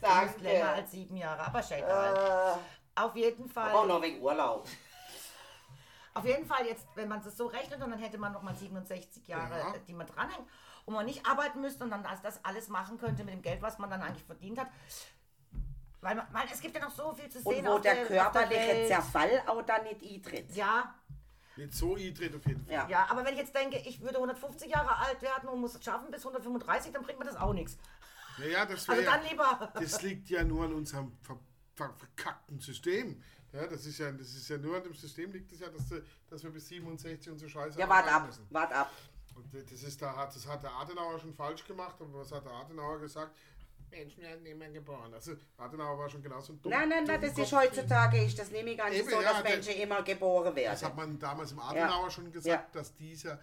[0.00, 0.40] Danke.
[0.40, 1.78] länger als sieben Jahre, aber schön.
[1.78, 3.72] äh, Auf jeden Fall.
[3.72, 4.66] auch noch wegen Urlaub.
[6.14, 8.54] Auf jeden Fall jetzt, wenn man es so rechnet und dann hätte man noch mal
[8.54, 9.74] 67 Jahre, Ja.
[9.88, 10.46] die man dranhängt
[10.84, 13.62] und man nicht arbeiten müsste und dann das, das alles machen könnte mit dem Geld,
[13.62, 14.68] was man dann eigentlich verdient hat.
[16.00, 18.02] Weil, man, weil es gibt ja noch so viel zu Und sehen wo auf der
[18.02, 18.88] auf körperliche Welt.
[18.88, 20.54] Zerfall auch dann nicht eintritt.
[20.54, 20.94] Ja,
[21.56, 22.74] Nicht so eintritt auf jeden Fall.
[22.74, 22.88] Ja.
[22.88, 25.84] ja, aber wenn ich jetzt denke, ich würde 150 Jahre alt werden und muss es
[25.84, 27.78] schaffen bis 135, dann bringt mir das auch nichts.
[28.38, 29.72] Ja, ja, das, Also wär, dann lieber.
[29.74, 31.38] das liegt ja nur an unserem ver,
[31.76, 33.22] ver, verkackten System.
[33.52, 35.88] Ja, das ist ja, das ist ja nur an dem System liegt es ja, dass,
[35.88, 38.46] du- dass wir bis 67 und so Scheiße Ja, wart ab, müssen.
[38.50, 38.90] wart ab.
[39.34, 42.44] Und das ist da hat das hat der Adenauer schon falsch gemacht, aber was hat
[42.44, 43.36] der Adenauer gesagt?
[43.90, 45.12] Menschen werden immer geboren.
[45.12, 46.72] Also Adenauer war schon genauso ein dumm.
[46.72, 49.32] Nein, nein, nein, das Dummkopf ist heutzutage, ist das nämlich gar nicht Eben, so, ja,
[49.34, 50.72] dass der- Menschen immer geboren werden.
[50.72, 52.66] Das hat man damals im Adenauer schon gesagt, Ja.
[52.72, 53.38] dass dieser,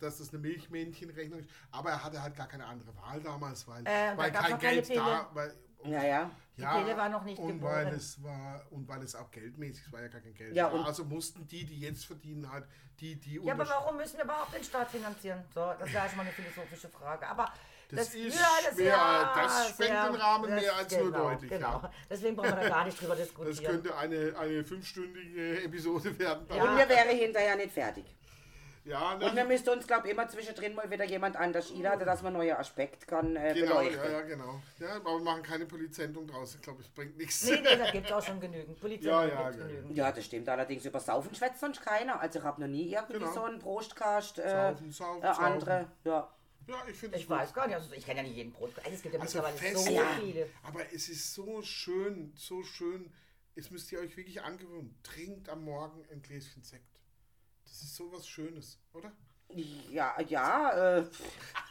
[0.00, 1.48] dass das eine Milchmännchenrechnung ist.
[1.70, 5.30] Aber er hatte halt gar keine andere Wahl damals, weil, Äh, weil kein Geld da,
[5.34, 6.30] weil ja, ja.
[6.56, 7.86] Die Pille war noch nicht und geboren.
[7.86, 10.54] weil es war und weil es auch geldmäßig es war ja gar kein Geld.
[10.54, 12.66] Ja, und- also mussten die, die jetzt verdienen, halt
[13.00, 15.42] die, die Ja, aber warum müssen wir überhaupt den Staat finanzieren?
[15.54, 17.26] So, das wäre schon mal eine philosophische Frage.
[17.26, 17.46] Aber
[17.88, 20.88] Das das, ist ja, das schwer, ja, das sprengt sehr- den Rahmen das- mehr als
[20.94, 21.68] genau, nur deutlich, Genau.
[21.82, 21.90] ja.
[22.10, 23.72] Deswegen brauchen wir da gar nicht drüber Das diskutieren.
[23.72, 26.46] könnte eine, eine fünfstündige Episode werden.
[26.54, 26.62] Ja.
[26.64, 28.04] Und wir wären hinterher nicht fertig.
[28.84, 29.44] Ja Und wir ne?
[29.44, 33.06] müssten uns, glaube ich, immer zwischendrin mal wieder jemand anders einladen, dass man neue Aspekte
[33.06, 34.04] kann äh, genau, beleuchten.
[34.04, 34.60] ja, ja, genau.
[34.80, 36.54] Ja, aber wir machen keine Polizendung draus.
[36.54, 37.44] Ich glaube, es bringt nichts.
[37.44, 38.80] Nee, nee, da gibt es auch schon genügend.
[38.80, 39.66] Polizei Ja, gibt ja, es ja.
[39.66, 39.96] genügend.
[39.96, 40.48] Ja, das stimmt.
[40.48, 42.20] Allerdings über Saufen schwätzt sonst keiner.
[42.20, 43.32] Also ich habe noch nie irgendwie Genau.
[43.32, 44.38] so einen Prostkast.
[44.38, 45.86] Äh, Saufen, saufen, äh, andere.
[46.04, 46.34] Ja.
[46.68, 48.70] Ja, ich finde Ich weiß gar nicht, also ich kenne ja nicht jeden Brot.
[48.90, 50.06] Es gibt ja Also mittlerweile fest, so Ja.
[50.20, 50.48] viele.
[50.62, 53.12] Aber es ist so schön, so schön.
[53.56, 54.96] Es müsst ihr euch wirklich angewöhnen.
[55.02, 56.91] Trinkt am Morgen ein Gläschen Sekt.
[57.72, 59.10] Das ist so was Schönes, oder?
[59.48, 60.98] Ja, ja.
[60.98, 61.04] Äh,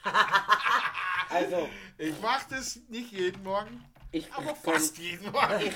[1.29, 5.47] also, Ich mache das nicht jeden Morgen, ich, aber ich fast jeden Morgen.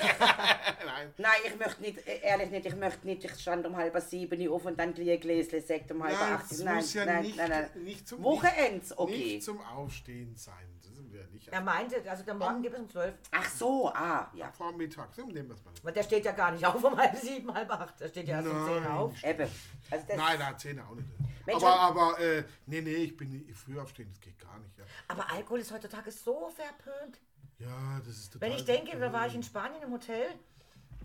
[0.86, 1.14] Nein.
[1.16, 4.48] Nein, ich möchte nicht, äh, ehrlich nicht, ich möchte nicht, ich stand um halb sieben
[4.48, 6.58] auf und dann gleich ein Gläschen Sekt um halb Nein, acht.
[6.58, 7.82] Nein, muss ja nein, nicht, nein, nein.
[7.82, 9.16] nicht zum Wochenends, okay.
[9.16, 10.54] nicht zum Aufstehen sein.
[10.82, 11.48] Das sind wir nicht.
[11.48, 13.14] Er meinte, also der Morgen gibt es um 12.
[13.30, 14.52] Ach so, ah, ja.
[14.52, 15.14] Vor Mittag.
[15.14, 15.72] So, nehmen wir es mal.
[15.82, 17.98] Weil der steht ja gar nicht auf um halb sieben, halb acht.
[18.00, 18.92] Der steht ja erst um 10 Nein.
[18.92, 19.24] auf.
[19.24, 19.50] Eben.
[19.90, 21.08] Also das, Nein, nein, Zähne auch nicht.
[21.46, 24.76] Mensch, aber, aber, äh, nee, nee, ich bin früh aufstehen, das geht gar nicht.
[24.76, 27.20] Ja, Aber Alkohol ist heutzutage so verpönt.
[27.58, 28.48] Ja das ist total.
[28.50, 30.28] Wenn ich denke, da war ich in Spanien im Hotel,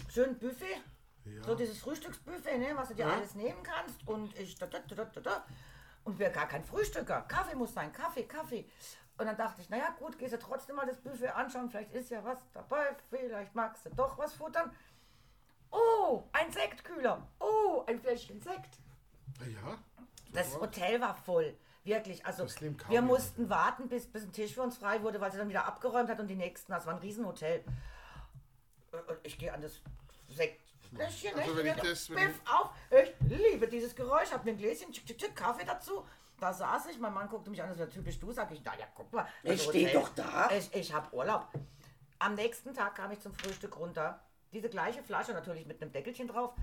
[0.09, 0.77] schön Buffet,
[1.25, 1.43] Ja.
[1.43, 3.13] so dieses Frühstücksbuffet, ne, was du dir Ja.
[3.13, 5.45] alles nehmen kannst und ich da, da, da, da, da.
[6.03, 8.67] und wir gar kein Frühstücker, Kaffee muss sein, Kaffee, Kaffee.
[9.17, 12.09] Und dann dachte ich, naja gut, gehst du trotzdem mal das Buffet anschauen, vielleicht ist
[12.09, 14.71] ja was dabei, vielleicht magst du doch was futtern.
[15.69, 18.79] Oh, ein Sektkühler, oh, ein Fläschchen Sekt.
[19.41, 19.77] Ja,
[20.33, 21.55] Das Hotel war voll.
[21.83, 22.25] Wirklich.
[22.25, 22.45] Also
[22.89, 25.65] wir mussten warten, bis, bis ein Tisch für uns frei wurde, weil sie dann wieder
[25.65, 27.63] abgeräumt hat und die nächsten, das war ein Riesenhotel.
[28.91, 29.81] Äh, Und ich gehe an das
[30.29, 32.69] Sektfläschchen, Also wenn ich das- wenn Piff auf.
[32.91, 36.05] Ich liebe dieses Geräusch, hab mir ein Gläschen, tschick, tschick, tschick, Kaffee dazu.
[36.39, 38.77] Da saß ich, mein Mann guckte mich an, das war typisch du, sag ich, na
[38.77, 39.27] ja, guck mal.
[39.43, 39.93] Ich das steh Hotel.
[40.01, 40.49] doch da.
[40.51, 41.47] Ich, ich hab Urlaub.
[42.19, 44.19] Am nächsten Tag kam ich zum Frühstück runter.
[44.51, 46.53] Diese gleiche Flasche, natürlich mit einem Deckelchen drauf.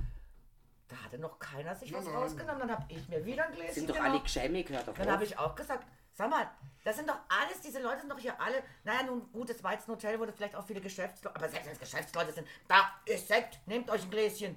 [0.89, 2.61] Da hatte noch keiner sich was rausgenommen.
[2.61, 4.13] Dann habe ich mir wieder ein Gläschen sind doch genommen.
[4.15, 6.51] alle geschämig, hört doch Dann habe ich auch gesagt, sag mal,
[6.85, 9.75] das sind doch alles, diese Leute sind doch hier alle, naja, nun gut, das war
[9.75, 12.49] jetzt ein Hotel, wo das vielleicht auch viele Geschäftsleute, aber selbst wenn es Geschäftsleute sind,
[12.67, 14.57] da ist Sekt, nehmt euch ein Gläschen.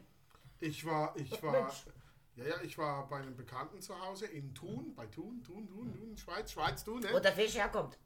[0.59, 1.85] ich war, ich war, Mensch.
[2.35, 5.93] ja, ja, ich war bei einem Bekannten zu Hause in Thun, bei Thun, Thun, Thun,
[5.93, 7.21] Thun, Schweiz, Schweiz, Thun, Wo ne?
[7.21, 7.97] der Fisch herkommt.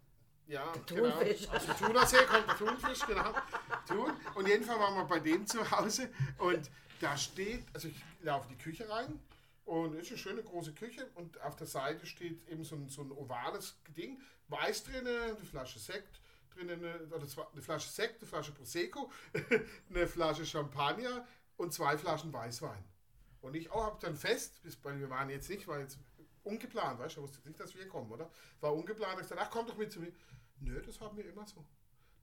[0.47, 1.41] Ja, Thunfisch.
[1.41, 1.55] Genau.
[1.55, 3.33] Aus dem Thunersee kommt der Thunfisch, genau.
[3.87, 4.13] Thun.
[4.35, 8.57] Und jedenfalls waren wir bei dem zu Hause und da steht, also ich laufe die
[8.57, 9.19] Küche rein
[9.65, 13.01] und ist eine schöne große Küche und auf der Seite steht eben so ein, so
[13.01, 16.19] ein ovales Ding, Weiß drinnen, eine Flasche Sekt
[16.53, 19.11] drinnen, oder zwei, eine Flasche Sekt, eine Flasche Prosecco,
[19.89, 21.25] eine Flasche Champagner
[21.57, 22.83] und zwei Flaschen Weißwein.
[23.41, 25.97] Und ich auch habe dann fest, bis, weil wir waren jetzt nicht, war jetzt
[26.43, 28.29] ungeplant, weißt du, wusste nicht, dass wir kommen, oder?
[28.61, 30.11] War ungeplant, ich gesagt, ach komm doch mit zu mir.
[30.59, 31.65] Nö, das haben wir immer so.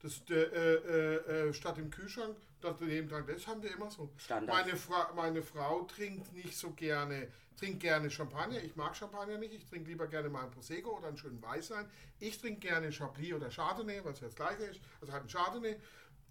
[0.02, 4.10] Das, der, äh, äh, äh, statt im Kühlschrank, das dran, das haben wir immer so.
[4.16, 4.66] Standard.
[4.66, 8.60] Meine, Fra meine Frau trinkt nicht so gerne, trinkt gerne Champagner.
[8.62, 9.54] Ich mag Champagner nicht.
[9.54, 11.88] Ich trinke lieber gerne mal einen Prosecco oder einen schönen Weißwein.
[12.18, 14.80] Ich trinke gerne Chablis oder Chardonnay, was ja das gleiche ist.
[15.00, 15.76] Also halt ein Chardonnay.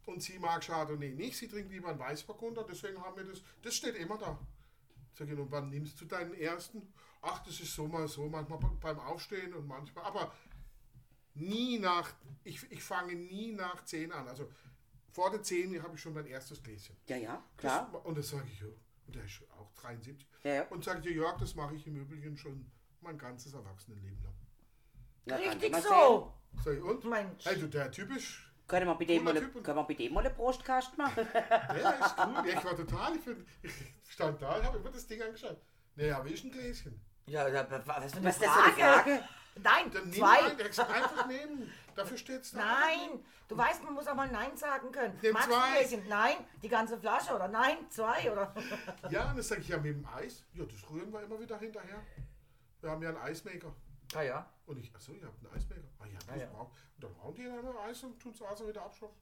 [0.06, 1.38] Und sie mag Chardonnay nicht.
[1.38, 2.66] Sie trinkt lieber einen Weißburgunder.
[2.70, 3.42] Deswegen haben wir das.
[3.62, 4.38] Das steht immer da.
[5.14, 6.94] Sag ich, und wann nimmst du deinen ersten?
[7.22, 10.06] Ach, das ist so mal so, manchmal beim Aufstehen und manchmal.
[10.06, 10.34] Aber
[11.34, 12.10] nie nach,
[12.44, 14.28] ich, ich fange nie nach 10 an.
[14.28, 14.50] Also
[15.12, 16.96] vor der 10 habe ich schon mein erstes Gläschen.
[17.08, 17.90] Ja, ja, klar.
[17.92, 18.68] Das, und das sage ich, ja.
[19.08, 20.28] Und der ist auch 73.
[20.44, 20.68] Ja, ja.
[20.70, 22.72] Und sage ich, Jörg, das mache ich im Übrigen schon
[23.02, 24.34] mein ganzes Erwachsenenleben lang.
[25.26, 26.34] Ja, Richtig so.
[26.64, 27.04] Sag ich, und?
[27.06, 27.46] Mensch.
[27.46, 28.48] Also der typisch.
[28.68, 31.28] Können wir bei dem mal, können wir bei dem mal eine Prostkast machen?
[31.34, 32.48] der ist cool.
[32.48, 33.74] Ja, ich war total, ich, bin, ich
[34.08, 35.58] stand da, ich habe immer das Ding angeschaut.
[35.96, 37.02] Nee, aber ich ein Gläschen.
[37.26, 39.24] Ja, ja, was eine Was ist das für eine Frage?
[39.56, 40.50] Nein, Dann nimm zwei.
[40.50, 41.72] ein, der gesagt, einfach nehmen.
[41.96, 42.60] Dafür steht's da.
[42.60, 45.18] Nein, du weißt, man muss auch mal Nein sagen können.
[45.22, 45.58] Nimm Magst zwei.
[45.62, 46.08] ein Gläschen?
[46.08, 48.54] Nein, die ganze Flasche oder nein, zwei oder.
[49.10, 50.44] Ja, und das sage ich ja mit dem Eis.
[50.54, 52.02] Ja, das rühren wir immer wieder hinterher.
[52.80, 53.74] Wir haben ja einen Eismaker.
[54.16, 54.50] Ah ja.
[54.66, 55.82] Und ich, achso, ihr habt einen Eismaker.
[56.00, 56.48] Ah ja, das ja.
[56.48, 56.72] braucht.
[56.96, 59.18] Und dann brauchen die dann immer Eis und tun das Wasser wieder abschöpfen.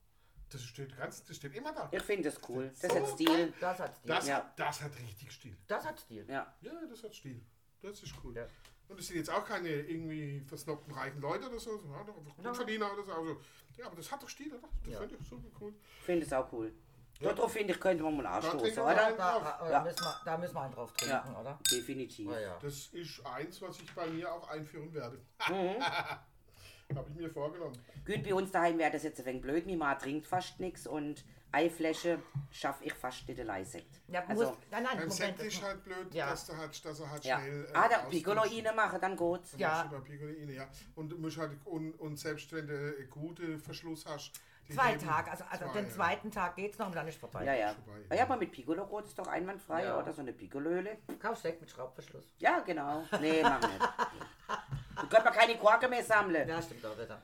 [0.52, 1.88] Das steht ganz, das steht immer da.
[1.92, 2.72] Ich finde das cool.
[2.82, 3.54] Das So hat Stil.
[3.60, 4.08] Das hat Stil.
[4.08, 4.36] Das, Ja.
[4.38, 5.58] hat, das hat richtig Stil.
[5.68, 6.26] Das hat Stil.
[6.28, 6.54] Ja.
[6.62, 7.44] Ja, das hat Stil.
[7.82, 8.36] Das ist cool.
[8.36, 8.48] Ja.
[8.90, 12.14] Und es sind jetzt auch keine irgendwie versnobten reichen Leute oder so, sondern einfach
[12.44, 12.50] Ja.
[12.50, 13.12] Gutverdiener oder so.
[13.14, 13.38] Also,
[13.78, 14.68] ja, aber das hat doch Stil, oder?
[14.84, 15.00] Das Ja.
[15.00, 15.74] finde ich super cool.
[16.00, 16.74] Ich finde es auch cool.
[17.22, 17.34] Ja.
[17.34, 18.96] Darauf finde ich, könnte man mal anstoßen, wir oder?
[18.96, 19.12] Da,
[19.60, 19.84] da, Ja.
[19.84, 21.40] müssen wir, da müssen wir einen drauf trinken, Ja.
[21.40, 21.60] oder?
[21.72, 22.30] Definitiv.
[22.32, 22.58] Ja.
[22.62, 25.18] Das ist eins, was ich bei mir auch einführen werde.
[25.50, 25.76] Mhm.
[26.96, 27.78] Habe ich mir vorgenommen.
[28.06, 29.68] Gut, bei uns daheim wäre das jetzt ein wenig blöd.
[29.68, 32.20] Mama trinkt fast nichts und Eifläche
[32.52, 34.00] schaffe ich fast nicht allein Sekt.
[34.08, 35.14] Ja, Also, muss, nein, nein, Beim Moment.
[35.14, 36.30] Sekt das ist halt blöd, Ja.
[36.30, 37.40] dass, du halt, dass er halt ja.
[37.40, 37.66] schnell.
[37.66, 38.12] äh, Ah, der ausdünnt.
[38.12, 39.52] Piccolo rein machen, dann geht's.
[39.52, 39.84] Dann Ja.
[39.84, 40.68] Piccolo rein, ja.
[40.96, 44.32] Und, du musst halt, und, und selbst wenn du einen guten Verschluss hast.
[44.72, 45.90] Zwei Tage, also, also Zwei, den ja.
[45.92, 47.44] zweiten Tag geht's noch und dann ist vorbei.
[47.44, 47.74] Ja, ja.
[47.74, 48.02] vorbei.
[48.10, 49.98] Ah, ja, aber mit Piccolo geht es doch einwandfrei, Ja.
[50.00, 50.14] oder?
[50.14, 51.00] So eine Piccolo-Öle.
[51.20, 52.26] Kauf Sekt mit Schraubverschluss.
[52.38, 53.04] Ja, genau.
[53.20, 53.80] Nee, mach nicht.
[55.02, 56.48] Du könnt man keine Korken mehr sammeln.
[56.48, 57.22] Ja, stimmt auch wieder.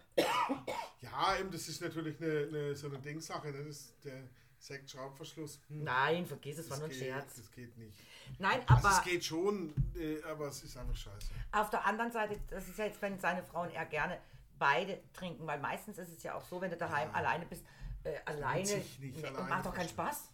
[1.01, 3.51] Ja, eben, das ist natürlich eine, eine, so eine Dingsache.
[3.51, 3.63] Ne?
[3.65, 4.23] Das ist der
[4.59, 5.59] Sektschraubverschluss.
[5.67, 7.35] Hm, Nein, vergiss es, war nur ein geht, Scherz.
[7.35, 7.97] das geht nicht.
[8.39, 11.29] Nein, Also aber es geht schon, äh, aber es ist einfach scheiße.
[11.51, 14.19] auf der anderen Seite, das ist ja jetzt, wenn seine Frauen eher gerne
[14.57, 17.63] beide trinken, weil meistens ist es ja auch so, wenn du daheim alleine bist,
[18.03, 19.89] äh, alleine, sich nicht nee, alleine macht doch keinen.
[19.89, 20.29] Spaß.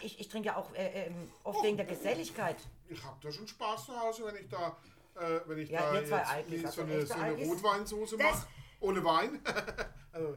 [0.00, 2.56] ich, ich trinke ja auch äh, ähm, oft wegen der Geselligkeit.
[2.88, 4.76] Ich habe da schon Spaß zu Hause, wenn ich da,
[5.16, 7.44] äh, wenn ich Ja, da jetzt wie also so eine, so eine.
[7.44, 8.46] Rotweinsoße mache.
[8.80, 9.40] Ohne Wein.
[10.12, 10.36] also?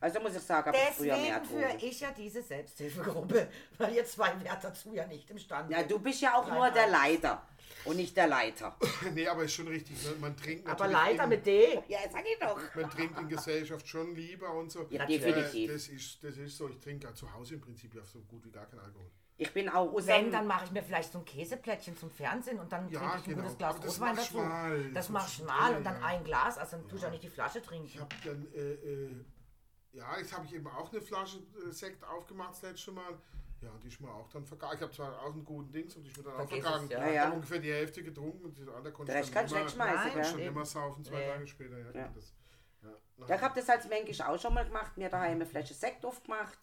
[0.00, 3.48] Also muss ich sagen, habe ich früher mehr Deswegen führe ich ja diese Selbsthilfegruppe,
[3.78, 5.72] weil ihr zwei wärt dazu ja nicht imstande.
[5.72, 6.86] Ja, du bist ja auch Nein, nur der.
[6.88, 7.42] Leiter
[7.84, 8.76] und nicht der Leiter.
[9.14, 10.02] nee, aber ist schon richtig.
[10.04, 10.14] Ne?
[10.20, 11.82] Man trinkt aber natürlich leider in, mit D.
[11.88, 12.58] Ja, sag ich doch.
[12.74, 14.86] Man trinkt in Gesellschaft schon lieber und so.
[14.90, 15.22] Ja, Natürlich.
[15.22, 15.72] definitiv.
[15.72, 16.68] das, ist, das ist so.
[16.68, 19.10] Ich trinke ja zu Hause im Prinzip ja so gut wie gar keinen Alkohol.
[19.36, 22.60] Ich bin auch aus Wenn, dann mache ich mir vielleicht so ein Käseplättchen zum Fernsehen
[22.60, 23.42] und dann Ja, trinke ich ein genau.
[23.42, 24.38] gutes Glas Aber das Rotwein machst dazu.
[24.44, 24.82] schmal.
[24.84, 26.06] Das Das mach machst schmal du, und dann ja.
[26.06, 27.86] ein Glas, also dann tue ich auch nicht die Flasche trinken.
[27.86, 29.24] Ich habe dann, äh, äh,
[29.92, 33.18] ja, jetzt habe ich eben auch eine Flasche äh, Sekt aufgemacht das letzte Mal.
[33.60, 34.74] Ja, die ist mir auch dann vergangen.
[34.76, 36.62] Ich habe zwar auch einen guten Dings und die ist mir dann auch Vergiss es,
[36.64, 36.90] vergangen.
[36.90, 36.98] ja.
[37.00, 37.24] Ja, Ich ja.
[37.24, 40.12] habe ungefähr die Hälfte getrunken und die andere konnte ich dann kannst du immer- Nein,
[40.14, 40.24] gell?
[40.24, 40.48] schon Eben.
[40.48, 41.26] immer saufen, zwei Nee.
[41.28, 41.78] Tage später.
[41.78, 42.08] Ja, Ja.
[42.14, 42.34] Das,
[42.82, 42.88] ja.
[43.26, 46.04] Ja, ich habe das als Mensch auch schon mal gemacht, mir daheim eine Flasche Sekt
[46.04, 46.56] aufgemacht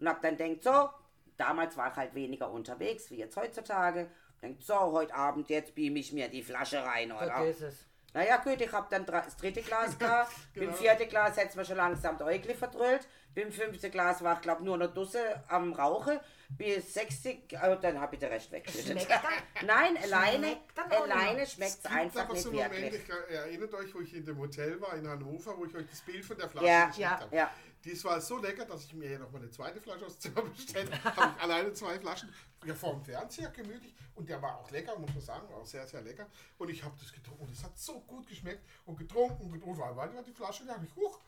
[0.00, 0.90] und hab dann denkt so,
[1.38, 4.10] damals war ich halt weniger unterwegs wie jetzt heutzutage.
[4.42, 7.26] Denkt so, heute Abend jetzt beam ich mir die Flasche rein, oder?
[7.26, 7.86] Vergiss es.
[8.14, 10.66] Naja gut, ich hab dann das dritte Glas gehabt, Genau.
[10.70, 14.40] beim vierten Glas hat's mir schon langsam die Äugle verdrüllt, beim fünften Glas war ich
[14.40, 16.18] glaub nur noch Dusse am Rauchen,
[16.48, 19.06] bis 60, äh, dann hab ich den Rest weggeschüttet.
[19.66, 22.94] Nein, alleine, Schmeckt alleine schmeckt's Es einfach aber nicht so wirklich.
[22.94, 26.00] ich erinnert euch, wo ich in dem Hotel war in Hannover, wo ich euch das
[26.00, 27.36] Bild von der Flasche Ja, geschickt ja, habe.
[27.36, 27.50] ja.
[27.84, 30.42] Dies war so lecker, dass ich mir ja noch mal eine zweite Flasche aus Zimmer
[30.42, 31.40] bestellt habe.
[31.40, 32.32] Alleine zwei Flaschen.
[32.64, 33.94] Ja, vor dem Fernseher gemütlich.
[34.14, 35.54] Und der war auch lecker, muss man sagen.
[35.54, 36.26] Auch sehr, sehr lecker.
[36.58, 37.44] Und ich habe das getrunken.
[37.44, 38.66] Und es hat so gut geschmeckt.
[38.84, 39.78] Und getrunken und getrunken.
[39.78, 41.20] War die Flasche, da habe ich, huch,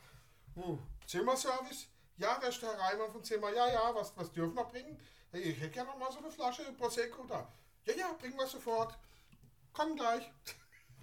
[0.57, 1.87] uh, Zimmerservice.
[2.17, 3.53] Ja, der Herr Reimann vom Zimmer.
[3.53, 4.99] Ja, ja, was, was dürfen wir bringen?
[5.33, 7.51] Ja, Ich hätte gerne noch mal so eine Flasche Prosecco da.
[7.87, 8.99] Ja, ja, bringen wir sofort.
[9.73, 10.31] Komm gleich.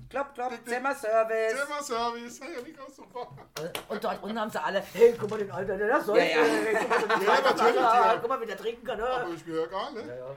[0.10, 1.56] Klopp, klopp, Zimmerservice.
[1.60, 2.40] Zimmerservice.
[2.40, 3.28] Ja, nicht auch super.
[3.90, 6.18] Und dort unten haben sie alle, hey, guck mal den Alter, der das soll.
[6.18, 6.44] Ja, ja.
[6.44, 8.18] Hey, guck mal, Ja, natürlich, ja.
[8.20, 9.02] guck mal, wie der trinken kann.
[9.02, 9.36] Aber Ne?
[9.36, 10.36] ist mir egal, ne?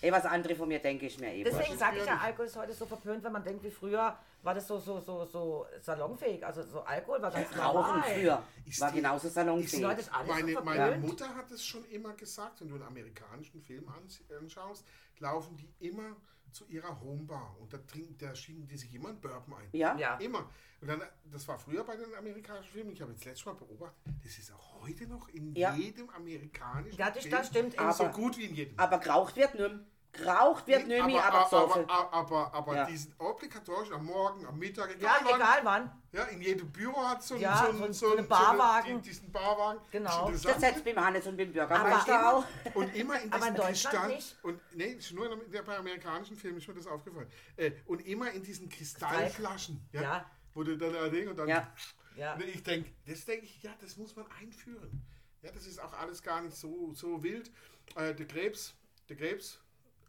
[0.00, 1.48] Ey, was andere von mir denke ich mir eben.
[1.48, 2.18] Deswegen sage ich ja.
[2.18, 5.24] Alkohol ist heute so verpönt, wenn man denkt wie früher, war das so, so, so,
[5.26, 6.44] so salonfähig.
[6.44, 8.02] Also so Alkohol war ganz Rauchen normal.
[8.12, 9.80] früher Ist war die- genauso salonfähig.
[9.80, 10.96] Leute ist alles Meine, so meine.
[10.98, 14.84] Mutter hat es schon immer gesagt, wenn du einen amerikanischen Film ans- anschaust,
[15.20, 16.16] laufen die immer
[16.52, 19.68] zu ihrer Homebar und da trinken, da schieben die sich immer einen Bourbon ein.
[19.72, 19.96] Ja?
[19.96, 20.16] Ja.
[20.18, 20.48] Immer.
[20.80, 23.96] Und dann, das war früher bei den amerikanischen Filmen, ich habe jetzt letztes Mal beobachtet,
[24.24, 25.74] das ist auch heute noch in Ja.
[25.74, 27.30] jedem amerikanischen Ja, das, Film.
[27.36, 27.78] das stimmt.
[27.78, 28.78] Aber- so gut wie in jedem.
[28.78, 29.80] Aber geraucht wird nicht mehr.
[30.12, 31.88] Geraucht wird nicht mehr, aber, gesoffen.
[31.88, 32.84] aber, aber, aber Ja.
[32.84, 36.02] diesen obligatorischen am Morgen, am Mittag, ja, wann, egal wann.
[36.12, 38.94] Ja, in jedem Büro hat so, Ja, so, so so, einen- eine Barwagen.
[38.96, 39.80] So diesen Barwagen.
[39.90, 40.30] Genau.
[40.30, 42.44] Das setzt beim Hannes und beim Aber Bürgermeister immer- auch.
[42.74, 44.08] Und immer in Aber Deutschland Kristall.
[44.08, 44.36] nicht.
[44.42, 47.30] Und nee, nur in, bei amerikanischen Filmen ist mir das aufgefallen.
[47.56, 49.80] Äh, und immer in diesen Kristallflaschen.
[49.92, 50.30] Ja, Ja.
[50.52, 51.48] Wo du dann da Ding und dann.
[51.48, 51.72] Ja.
[52.16, 52.38] Ja.
[52.38, 55.02] Ich denke, das denke ich, ja, das muss man einführen.
[55.40, 57.50] Ja, das ist auch alles gar nicht so, so wild.
[57.96, 58.74] Äh, der Krebs,
[59.08, 59.58] der Krebs,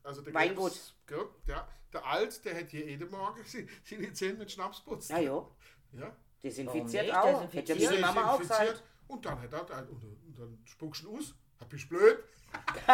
[0.04, 0.74] also der Weingut.
[1.08, 3.42] Gell, ja, der Alt, der hätte jeden Morgen
[3.84, 5.10] seine Zähne mit Schnaps putzt.
[5.10, 5.48] Ja, ja.
[5.94, 6.16] Ja.
[6.44, 7.16] Desinfiziert nicht?
[7.16, 7.50] auch.
[7.50, 7.70] Desinfiziert.
[7.70, 8.72] Hätte ja meine Mama auch Desinfiziert.
[8.72, 8.90] gesagt.
[9.08, 11.36] Und dann hat er, und, und dann spuckst du aus.
[11.60, 12.18] Hab ich blöd.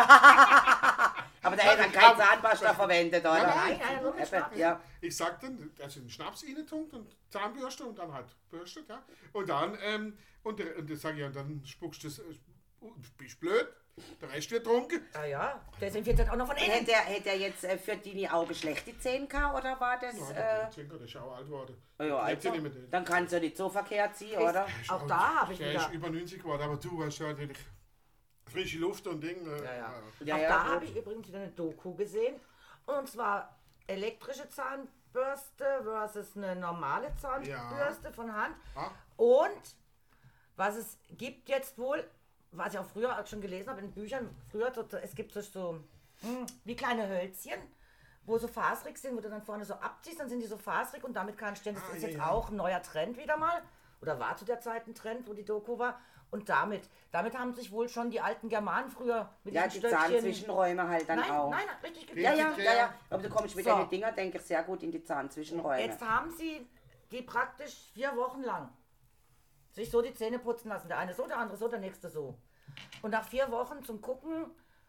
[1.42, 3.48] Aber der hat dann kein Zahnpasta verwendet, oder?
[3.48, 4.58] Nein, nein, Eben, Schnaps.
[4.58, 4.82] Ja.
[5.02, 9.04] Ich sag dann, also den Schnaps rein tunkt und Zahnbürste und dann halt bürstet, ja.
[9.34, 12.24] Und dann, ähm, und, und das sag ich, und dann spuckst du das, äh,
[13.18, 13.68] bist blöd,
[14.22, 15.02] der Rest wird trunken.
[15.14, 16.70] Ah ja, desinfiziert auch noch von innen.
[16.72, 20.16] Hätte er, hätte er jetzt äh, für die Augen schlechte Zähne gehabt, oder war das...
[20.18, 21.82] Ja, Äh, der Zinker, der ist ja auch alt geworden.
[22.00, 22.72] ja, Lebt also, ja nicht mehr.
[22.72, 24.68] Der- dann kann es ja nicht so verkehrt sein, oder?
[24.82, 27.28] ist Auch da habe ich Der wieder- ist über 90 geworden, aber du weißt ja
[27.28, 27.58] natürlich,
[28.46, 29.46] frische Luft und Ding.
[29.46, 29.94] Äh, Ja, ja.
[30.26, 32.36] Ja, auch ja, da habe ich übrigens wieder eine Doku gesehen.
[32.86, 38.56] Und zwar elektrische Zahnbürste versus eine normale Zahnbürste von Hand.
[38.76, 38.90] Ah.
[39.18, 39.76] Und
[40.56, 42.04] was es gibt jetzt wohl,
[42.52, 45.80] was ich auch früher schon gelesen habe in Büchern, früher, so, es gibt so, so
[46.22, 47.60] hm, wie kleine Hölzchen,
[48.26, 51.04] wo so faserig sind, wo du dann vorne so abziehst, dann sind die so faserig
[51.04, 52.30] und damit kannst du, das Ah, ist ja, jetzt ja.
[52.30, 53.62] auch ein neuer Trend wieder mal,
[54.02, 56.00] oder war zu der Zeit ein Trend, wo die Doku war.
[56.32, 59.90] Und damit, damit haben sich wohl schon die alten Germanen früher mit Ja, die diesen
[59.90, 60.12] Stöckchen...
[60.12, 61.50] Zahnzwischenräume halt dann Nein, auch.
[61.50, 62.74] nein, richtig Ja, ja, ja.
[62.76, 62.94] ja.
[63.10, 63.76] Aber du kommst mit So.
[63.76, 65.82] den Dinger, denke ich, sehr gut in die Zahnzwischenräume.
[65.84, 66.70] Jetzt haben sie
[67.12, 68.70] die praktisch vier Wochen lang
[69.72, 70.88] sich so die Zähne putzen lassen.
[70.88, 72.38] Der eine so, der andere so, der nächste so.
[73.02, 74.46] Und nach vier Wochen zum Gucken,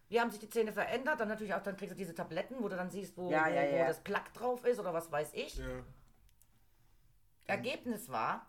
[0.08, 2.68] wie haben sich die Zähne verändert, dann natürlich auch, dann kriegst du diese Tabletten, wo
[2.68, 3.86] du dann siehst, wo, Ja, wo, ja, wo ja.
[3.86, 5.58] das Plack drauf ist oder was weiß ich.
[5.58, 5.64] Ja.
[7.46, 8.46] Ergebnis war,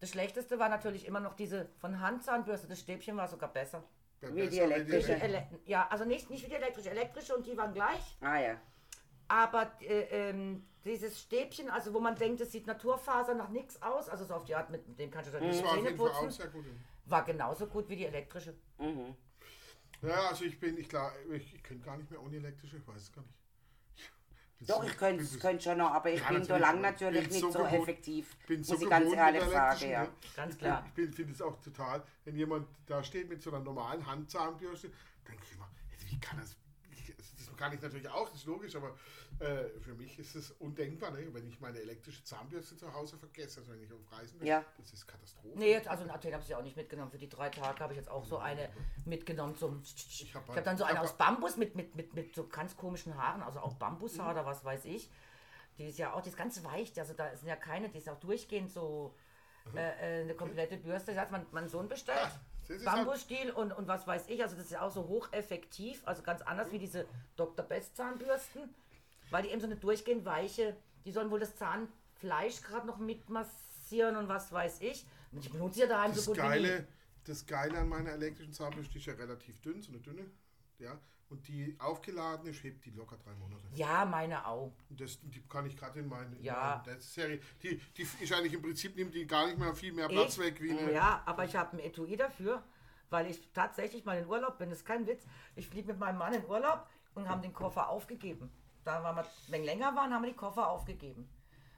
[0.00, 2.68] das Schlechteste war natürlich immer noch diese von Handzahnbürste.
[2.68, 3.84] Das Stäbchen war sogar besser.
[4.20, 5.14] Wie die elektrische.
[5.14, 6.90] Ele ja, also nicht, nicht wie die elektrische.
[6.90, 8.16] Elektrische und die waren gleich.
[8.20, 8.60] Ah ja.
[9.28, 14.08] Aber äh, ähm, dieses Stäbchen, also wo man denkt, es sieht Naturfaser nach nichts aus,
[14.08, 16.48] also so auf die Art, mit dem kannst du dann die auf Zähne putzen, sehr
[16.48, 16.64] gut.
[17.06, 18.54] war genauso gut wie die elektrische.
[18.78, 19.14] Mhm.
[20.02, 22.86] Ja, also ich bin, ich klar, ich, ich könnte gar nicht mehr ohne elektrische, ich
[22.86, 23.34] weiß es gar nicht.
[24.58, 27.28] Bin Doch, so- ich könnte es schon noch, aber ich Ja, bin so lang natürlich
[27.30, 28.36] nicht so so, gewohnt- effektiv.
[28.46, 30.02] bin so muss ich ganz gewohnt ehrlich mit sagen, ja.
[30.04, 30.08] ne?
[30.36, 30.86] Ganz Ich klar.
[30.94, 34.90] bin- Ich finde es auch total, wenn jemand da steht mit so einer normalen Handzahnbürste,
[35.28, 35.68] denke ich immer,
[36.10, 36.56] wie kann das,
[36.92, 38.96] ich- das kann ich natürlich auch, das ist logisch, aber
[39.42, 41.26] äh, für mich ist es undenkbar, ne?
[41.34, 44.64] wenn ich meine elektrische Zahnbürste zu Hause vergesse, also wenn ich auf Reisen bin, Ja.
[44.78, 45.58] das ist Katastrophe.
[45.58, 47.10] Nee, jetzt, also Athen habe ich sie auch nicht mitgenommen.
[47.10, 48.68] Für die drei Tage habe ich jetzt auch so eine
[49.04, 49.82] mitgenommen zum.
[49.82, 52.46] Ich hab habe halt- dann so eine hab- aus Bambus mit, mit, mit, mit so
[52.46, 55.10] ganz komischen Haaren, also auch Bambushaar oder was weiß ich.
[55.78, 58.08] Die ist ja auch, die ist ganz weich, also da sind ja keine, die ist
[58.08, 59.14] auch durchgehend so
[59.74, 61.12] äh, äh, eine komplette Bürste.
[61.12, 62.18] Das hat mein, mein Sohn bestellt.
[62.68, 66.22] halt- Bambusstiel und, und was weiß ich, also das ist ja auch so hocheffektiv, also
[66.22, 67.64] ganz anders wie diese Dr.
[67.66, 68.72] Best Zahnbürsten,
[69.32, 74.16] weil die eben so eine durchgehend weiche, die sollen wohl das Zahnfleisch gerade noch mitmassieren
[74.16, 75.06] und was weiß ich.
[75.32, 76.48] Und ich benutze ja daheim Das so gut wie nie.
[76.48, 76.88] Geile,
[77.24, 80.30] das Geile an meiner elektrischen Zahnbürste ist ja relativ dünn, so eine dünne,
[80.78, 80.98] ja,
[81.30, 83.62] und die aufgeladene hebt die locker drei Monate.
[83.72, 84.70] Ja, meine auch.
[84.90, 86.84] Und das, die kann ich gerade in meine, in Ja.
[86.98, 87.40] Serie.
[87.62, 90.44] Die, die ist eigentlich im Prinzip nimmt die gar nicht mehr viel mehr Platz Ich?
[90.44, 90.92] weg wie eine.
[90.92, 92.62] Ja, aber ich habe ein Etui dafür,
[93.08, 94.68] weil ich tatsächlich mal in Urlaub bin.
[94.68, 95.24] Das ist kein Witz.
[95.56, 98.50] Ich fliege mit meinem Mann in Urlaub und haben den Koffer aufgegeben.
[98.84, 101.28] Da waren wir, wenn länger waren, haben wir die Koffer aufgegeben.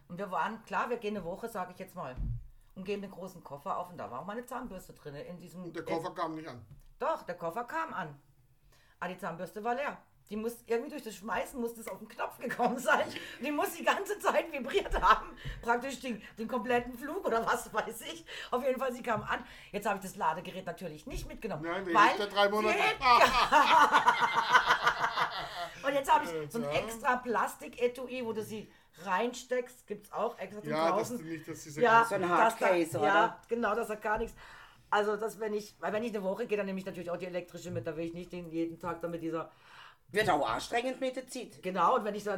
[0.08, 2.14] Und wir waren, klar, wir gehen eine Woche, sage ich jetzt mal,
[2.74, 5.14] und geben den großen Koffer auf und da war auch meine Zahnbürste drin.
[5.14, 6.64] In diesem, Und der Koffer kam nicht an.
[6.98, 8.18] Doch, der Koffer kam an.
[9.00, 9.98] Aber die Zahnbürste war leer.
[10.30, 13.06] Die muss irgendwie durch das Schmeißen muss das auf den Knopf gekommen sein.
[13.42, 15.36] Die muss die ganze Zeit vibriert haben.
[15.60, 18.24] Praktisch den, den kompletten Flug oder was weiß ich.
[18.50, 19.44] Auf jeden Fall, sie kam an.
[19.70, 21.64] Jetzt habe ich das Ladegerät natürlich nicht mitgenommen.
[21.64, 22.78] Nein, weil der drei Monate.
[25.84, 28.70] sie Und jetzt habe ich so ein extra Plastik-Etui, wo du sie
[29.02, 29.86] reinsteckst.
[29.86, 31.18] Gibt es auch extra zum Ja, dass Kaufen.
[31.18, 33.08] du nicht, dass diese Ja, So ein dass Hardcase, da, oder?
[33.08, 34.36] Ja, genau, das hat gar nichts.
[34.90, 37.16] Also, das wenn ich, weil wenn ich eine Woche gehe, dann nehme ich natürlich auch
[37.16, 39.50] die elektrische mit, da will ich nicht den jeden Tag dann mit dieser
[40.12, 41.60] Wird auch anstrengend mit der Zeit.
[41.62, 42.30] Genau, und wenn ich so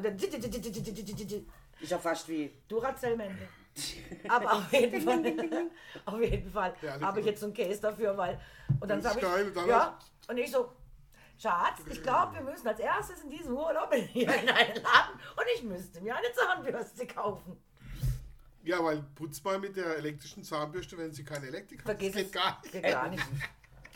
[1.80, 2.50] Ist ja fast wie.
[2.68, 3.48] Duracell-Mende.
[4.28, 5.22] Aber auf jeden Fall,
[6.06, 8.40] auf jeden Fall Ja, habe ich jetzt so einen Case dafür, weil.
[8.80, 10.72] Und dann sage ist geil, ich, dann ja, und ich so,
[11.38, 15.44] Schatz, ich glaube, wir müssen als erstes in diesem Urlaub hier in einen Laden und
[15.54, 17.56] ich müsste mir eine Zahnbürste kaufen.
[18.62, 21.86] Ja, weil putzt mal mit der elektrischen Zahnbürste, wenn sie keine Elektrik hat.
[21.86, 22.32] Vergiss das geht es.
[22.32, 22.72] gar nicht.
[22.72, 23.22] Geht gar nicht.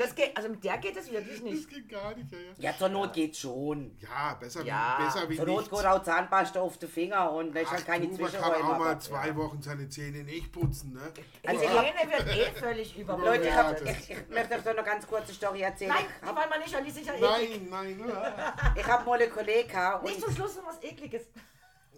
[0.00, 1.68] Das geht, also mit der geht es wirklich Das nicht.
[1.68, 2.70] geht gar nicht, ja, ja.
[2.70, 3.98] Ja, zur Not geht schon.
[4.00, 7.52] Ja, besser Ja, wie, besser wie Zur Not geht auch Zahnpasta auf den Finger und
[7.52, 10.50] wenn Ach, halt keine du, man kann Zwischenräume auch mal zwei Wochen seine Zähne nicht
[10.52, 11.02] putzen, ne?
[11.46, 14.74] Also die ich Lene wird eh völlig Leute, ich, hab, ich, ich möchte euch doch
[14.74, 15.92] noch ganz kurz eine Story erzählen.
[15.94, 17.60] Nein, Ich hab, wollen wir nicht, weil die sicher eklig.
[17.70, 18.52] Nein, nein, nein.
[18.76, 21.24] ich hab mal eine Kollega und Nicht zum Schluss noch was Ekliges.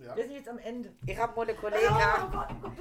[0.05, 0.17] Ja.
[0.17, 0.93] Wir sind jetzt am Ende.
[1.07, 2.73] ich hab mal eine Oh oh Gott, oh Gott.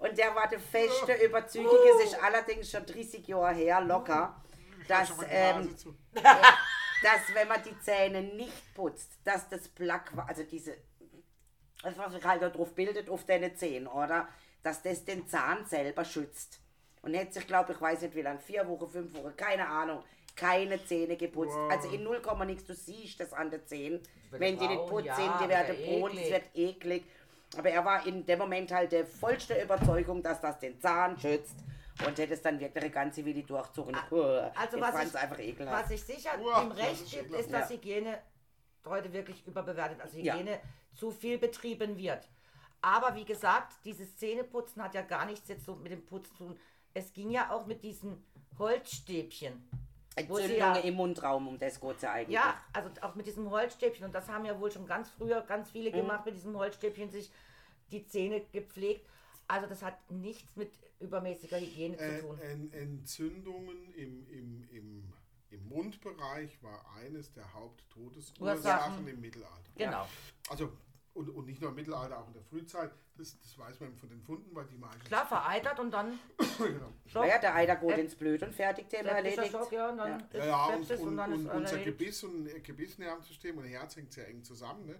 [0.00, 4.34] und der war der feste Überzeugung, es ist allerdings schon 30 Jahre her, locker,
[4.88, 5.74] dass, ähm,
[6.14, 10.76] dass wenn man die Zähne nicht putzt, dass das Plack, also diese,
[11.82, 14.28] das was sich halt da drauf bildet auf deine Zähne, oder?
[14.62, 16.60] Dass das den Zahn selber schützt.
[17.02, 20.02] Und hätte sich, glaube ich, weiß nicht wie lange, vier Wochen, fünf Wochen, keine Ahnung,
[20.34, 21.54] keine Zähne geputzt.
[21.54, 21.70] Wow.
[21.70, 24.00] Also in 0, nichts, du siehst das an den Zähnen.
[24.30, 27.04] Wenn die nicht putzt ja, sind, die werden braun, es wird eklig.
[27.56, 31.56] Aber er war in dem Moment halt der vollste Überzeugung, dass das den Zahn schützt.
[32.06, 33.94] Und hätte es dann wirklich eine ganze Willi durchzogen.
[33.94, 35.84] Also ich was ich, einfach ekelhaft.
[35.84, 37.76] was ich sicher Uah, im Recht ist gibt, ist, dass Ja.
[37.76, 38.18] Hygiene
[38.84, 40.34] heute wirklich überbewertet, also Ja.
[40.34, 40.58] Hygiene
[40.94, 42.28] zu viel betrieben wird.
[42.82, 46.44] Aber wie gesagt, dieses Zähneputzen hat ja gar nichts jetzt so mit dem Putzen zu
[46.44, 46.58] tun.
[46.92, 48.24] Es ging ja auch mit diesen
[48.58, 49.68] Holzstäbchen.
[50.28, 52.34] wo sie Entzündungen ja- im Mundraum, um das es ja eigentlich.
[52.36, 54.04] Ja, also auch mit diesem Holzstäbchen.
[54.06, 55.94] Und das haben ja wohl schon ganz früher ganz viele Mhm.
[55.96, 57.32] gemacht, mit diesem Holzstäbchen sich
[57.90, 59.08] die Zähne gepflegt.
[59.46, 62.38] Also das hat nichts mit übermäßiger Hygiene zu tun.
[62.40, 65.12] en, Entzündungen im, im, im,
[65.50, 69.08] im Mundbereich war eines der Haupttodesursachen Ursachen.
[69.08, 69.70] im Mittelalter.
[69.76, 70.06] Genau.
[70.48, 70.72] Also,
[71.12, 72.90] und, und nicht nur im Mittelalter, auch in der Frühzeit.
[73.16, 75.04] Das, das weiß man von den Funden, weil die meisten.
[75.04, 76.18] Klar, vereitert und dann
[76.58, 76.92] genau.
[77.06, 77.22] Schock.
[77.22, 79.52] Naja, der Eider geht Äh, ins Blut und fertig, Thema erledigt.
[79.52, 81.78] Schock, ja, und dann ist Ja, ja, und, und, unser.
[81.78, 84.86] Gebiss und Gebissnervensystem und Herz hängt sehr eng zusammen.
[84.86, 84.96] Ne?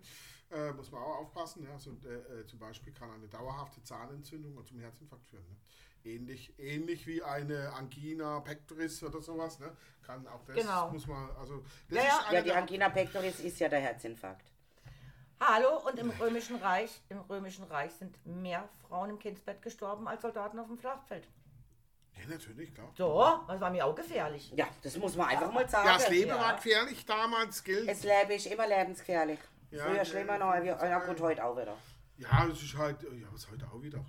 [0.55, 1.65] Äh, muss man auch aufpassen.
[1.65, 1.73] Ja?
[1.73, 5.45] Also, äh, zum Beispiel kann eine dauerhafte Zahnentzündung zum Herzinfarkt führen.
[5.49, 5.57] Ne?
[6.05, 9.59] Ähnlich, ähnlich wie eine Angina pectoris oder sowas.
[9.59, 9.77] Ne?
[10.03, 10.91] Kann auch das, Genau.
[10.91, 12.09] muss man, also das Ja, ja.
[12.09, 14.53] ist eine Ja, die Angina pectoris ist ja der Herzinfarkt.
[15.41, 20.23] Hallo, und im Römischen Reich, im Römischen Reich sind mehr Frauen im Kindsbett gestorben als
[20.23, 21.27] Soldaten auf dem Schlachtfeld.
[22.17, 22.93] Ja, natürlich, klar.
[22.97, 24.53] So, das war mir auch gefährlich.
[24.55, 25.89] Ja, das muss man einfach mal sagen.
[25.89, 26.39] Ja, das Leben ja.
[26.39, 27.89] war gefährlich damals, gilt.
[27.89, 29.41] Das Leben ist immer lebensgefährlich.
[29.75, 30.87] Ja, Früher ja, schlimmer noch, wie, ja.
[30.87, 31.77] ja gut, heute auch wieder.
[32.17, 34.05] Ja, das ist halt, ja, das ist heute auch wieder.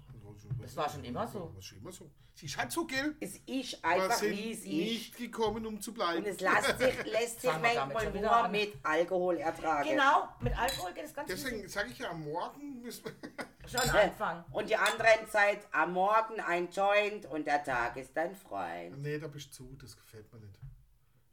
[0.61, 1.51] Das war schon immer so.
[1.55, 2.11] Das ist schon immer so.
[2.35, 3.15] Sie ist halt so, gell?
[3.19, 4.67] Es ist einfach, sind wie es ist.
[4.67, 6.19] nicht gekommen, um zu bleiben.
[6.19, 8.51] Und es lässt sich, lässt sich manchmal nur an.
[8.51, 9.89] mit Alkohol ertragen.
[9.89, 13.69] Genau, mit Alkohol geht es ganz Deswegen sage ich ja, am Morgen müssen wir.
[13.69, 14.43] schon anfangen.
[14.51, 19.01] Und die anderen Zeit am Morgen ein Joint und der Tag ist dein Freund.
[19.01, 20.59] nee, da bist du zu, das gefällt mir nicht.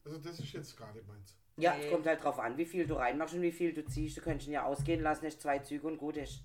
[0.05, 1.37] Also, das ist jetzt gar nicht meins.
[1.57, 1.84] Ja, Nee.
[1.84, 4.16] es kommt halt drauf an, wie viel du reinmachst und wie viel du ziehst.
[4.16, 6.40] Du könntest ihn ja ausgehen lassen, nicht zwei Züge und gut ist.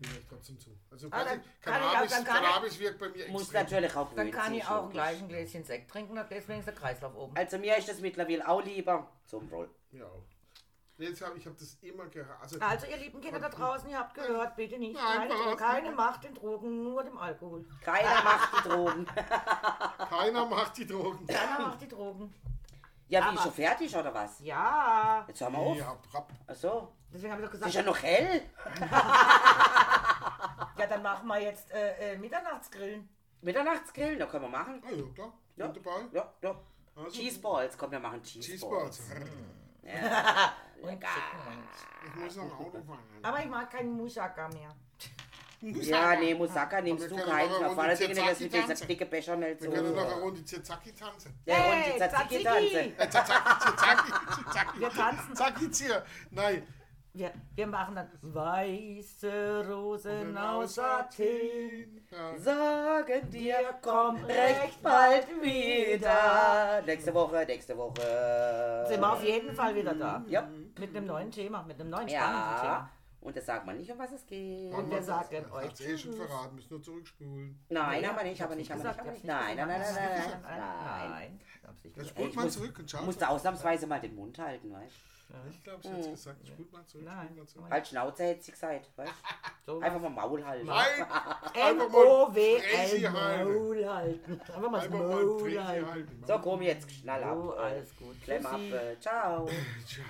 [0.00, 0.70] Ich trotzdem zu.
[0.90, 3.28] Also, Ah, dann quasi, kann ich auch- Cannabis, dann kann ich- Cannabis wirkt bei mir
[3.28, 3.62] Muss extrem.
[3.62, 7.16] natürlich auch Dann kann ich auch gleich ein Gläschen Sekt trinken, dann ist der Kreislauf
[7.16, 7.36] oben.
[7.36, 9.68] Also mir ist das mittlerweile auch lieber zum Wohl.
[9.90, 10.22] Ja, auch.
[10.98, 12.40] Jetzt hab, ich habe das immer gehört.
[12.40, 14.94] Also, Also ihr lieben Kinder da draußen, ihr habt gehört, bitte nicht.
[14.94, 17.64] Nein, Keine, keine Macht den Drogen, nur dem Alkohol.
[17.84, 19.06] Keiner macht die Drogen.
[19.06, 21.26] keiner macht die Drogen.
[21.26, 22.34] Keiner macht die Drogen.
[23.08, 24.38] Ja, wie, Aber- schon fertig oder was?
[24.40, 25.76] Ja, Jetzt hören wir auf.
[25.76, 26.32] Ja, Rapp.
[26.46, 26.92] Achso.
[27.12, 28.42] deswegen habe ich doch Es gesagt, ist ja noch hell.
[30.78, 33.08] ja dann machen wir jetzt äh, äh, Mitternachtsgrillen.
[33.40, 34.82] Mitternachtsgrillen, da können wir machen.
[34.86, 35.32] Ah, ja, klar.
[35.56, 35.68] Ja.
[35.68, 35.90] Dabei.
[36.12, 36.54] Ja, ja.
[36.96, 38.98] Also, Cheeseballs, komm, wir machen Cheeseballs.
[38.98, 39.02] Cheeseballs.
[40.80, 42.98] Ich muss noch ein Auto fahren.
[43.22, 44.70] Aber ich mag keinen Mushaka mehr.
[45.60, 47.52] Ja, nee, Musaka nimmst wir du keinen.
[47.52, 49.70] Runde Dinge, das mit dieser Tzatziki dicke Bechamel Wir zu.
[49.70, 51.34] können noch eine Runde Zizaki tanzen.
[51.46, 52.94] Hey, Runde Tzatziki Tzatziki!
[52.96, 53.74] tanzen.
[54.76, 54.80] Äh.
[54.80, 55.34] Wir tanzen.
[55.36, 56.04] Zaki hier.
[56.30, 56.62] Nein.
[57.14, 62.06] Wir, wir machen dann weiße Rosen aus Athen.
[62.12, 62.38] Ja.
[62.38, 66.82] Sagen dir, komm komm recht bald wieder.
[66.86, 68.84] Nächste Woche, nächste Woche.
[68.88, 70.22] Sind wir auf jeden Fall wieder da.
[70.28, 70.46] Ja.
[70.78, 72.60] Mit einem neuen Thema, mit einem neuen spannenden Ja.
[72.60, 72.90] Thema.
[73.20, 74.72] Und das sagt man nicht, um was es geht.
[74.72, 77.58] Und wir sagen euch Hat's eh schon verraten, müssen nur zurückspulen.
[77.68, 79.18] Nein, aber nicht, ich aber nicht, aber nicht.
[79.18, 81.40] ich Nein, nicht nein, nein, nein, Nein, nein.
[81.82, 82.08] Ich gesagt.
[82.10, 83.02] spult Ich mal muss- zurück und schau.
[83.02, 84.94] Musste ausnahmsweise mal den Mund halten, weißt
[85.50, 86.46] Ich glaube, sie hat es gesagt.
[86.48, 87.04] Spult mal zurück.
[87.04, 87.26] Nein.
[87.26, 87.64] Spult mal zurück.
[87.66, 87.70] du?
[87.74, 89.12] Halt Schnauze hätte sie gesagt, weißt
[89.66, 89.78] du?
[89.80, 90.66] Einfach mal Maul halten.
[90.66, 90.86] Nein.
[91.02, 93.52] Einfach mal M-O-W-L, halten.
[93.52, 94.40] Maul halten.
[94.40, 96.24] Einfach mal Maul halten.
[96.26, 97.54] So, komm jetzt, ab.
[97.56, 98.22] Äh, alles gut.
[98.22, 98.60] Klemm ab.
[98.60, 99.46] Äh, Ciao.
[99.86, 100.04] Ciao.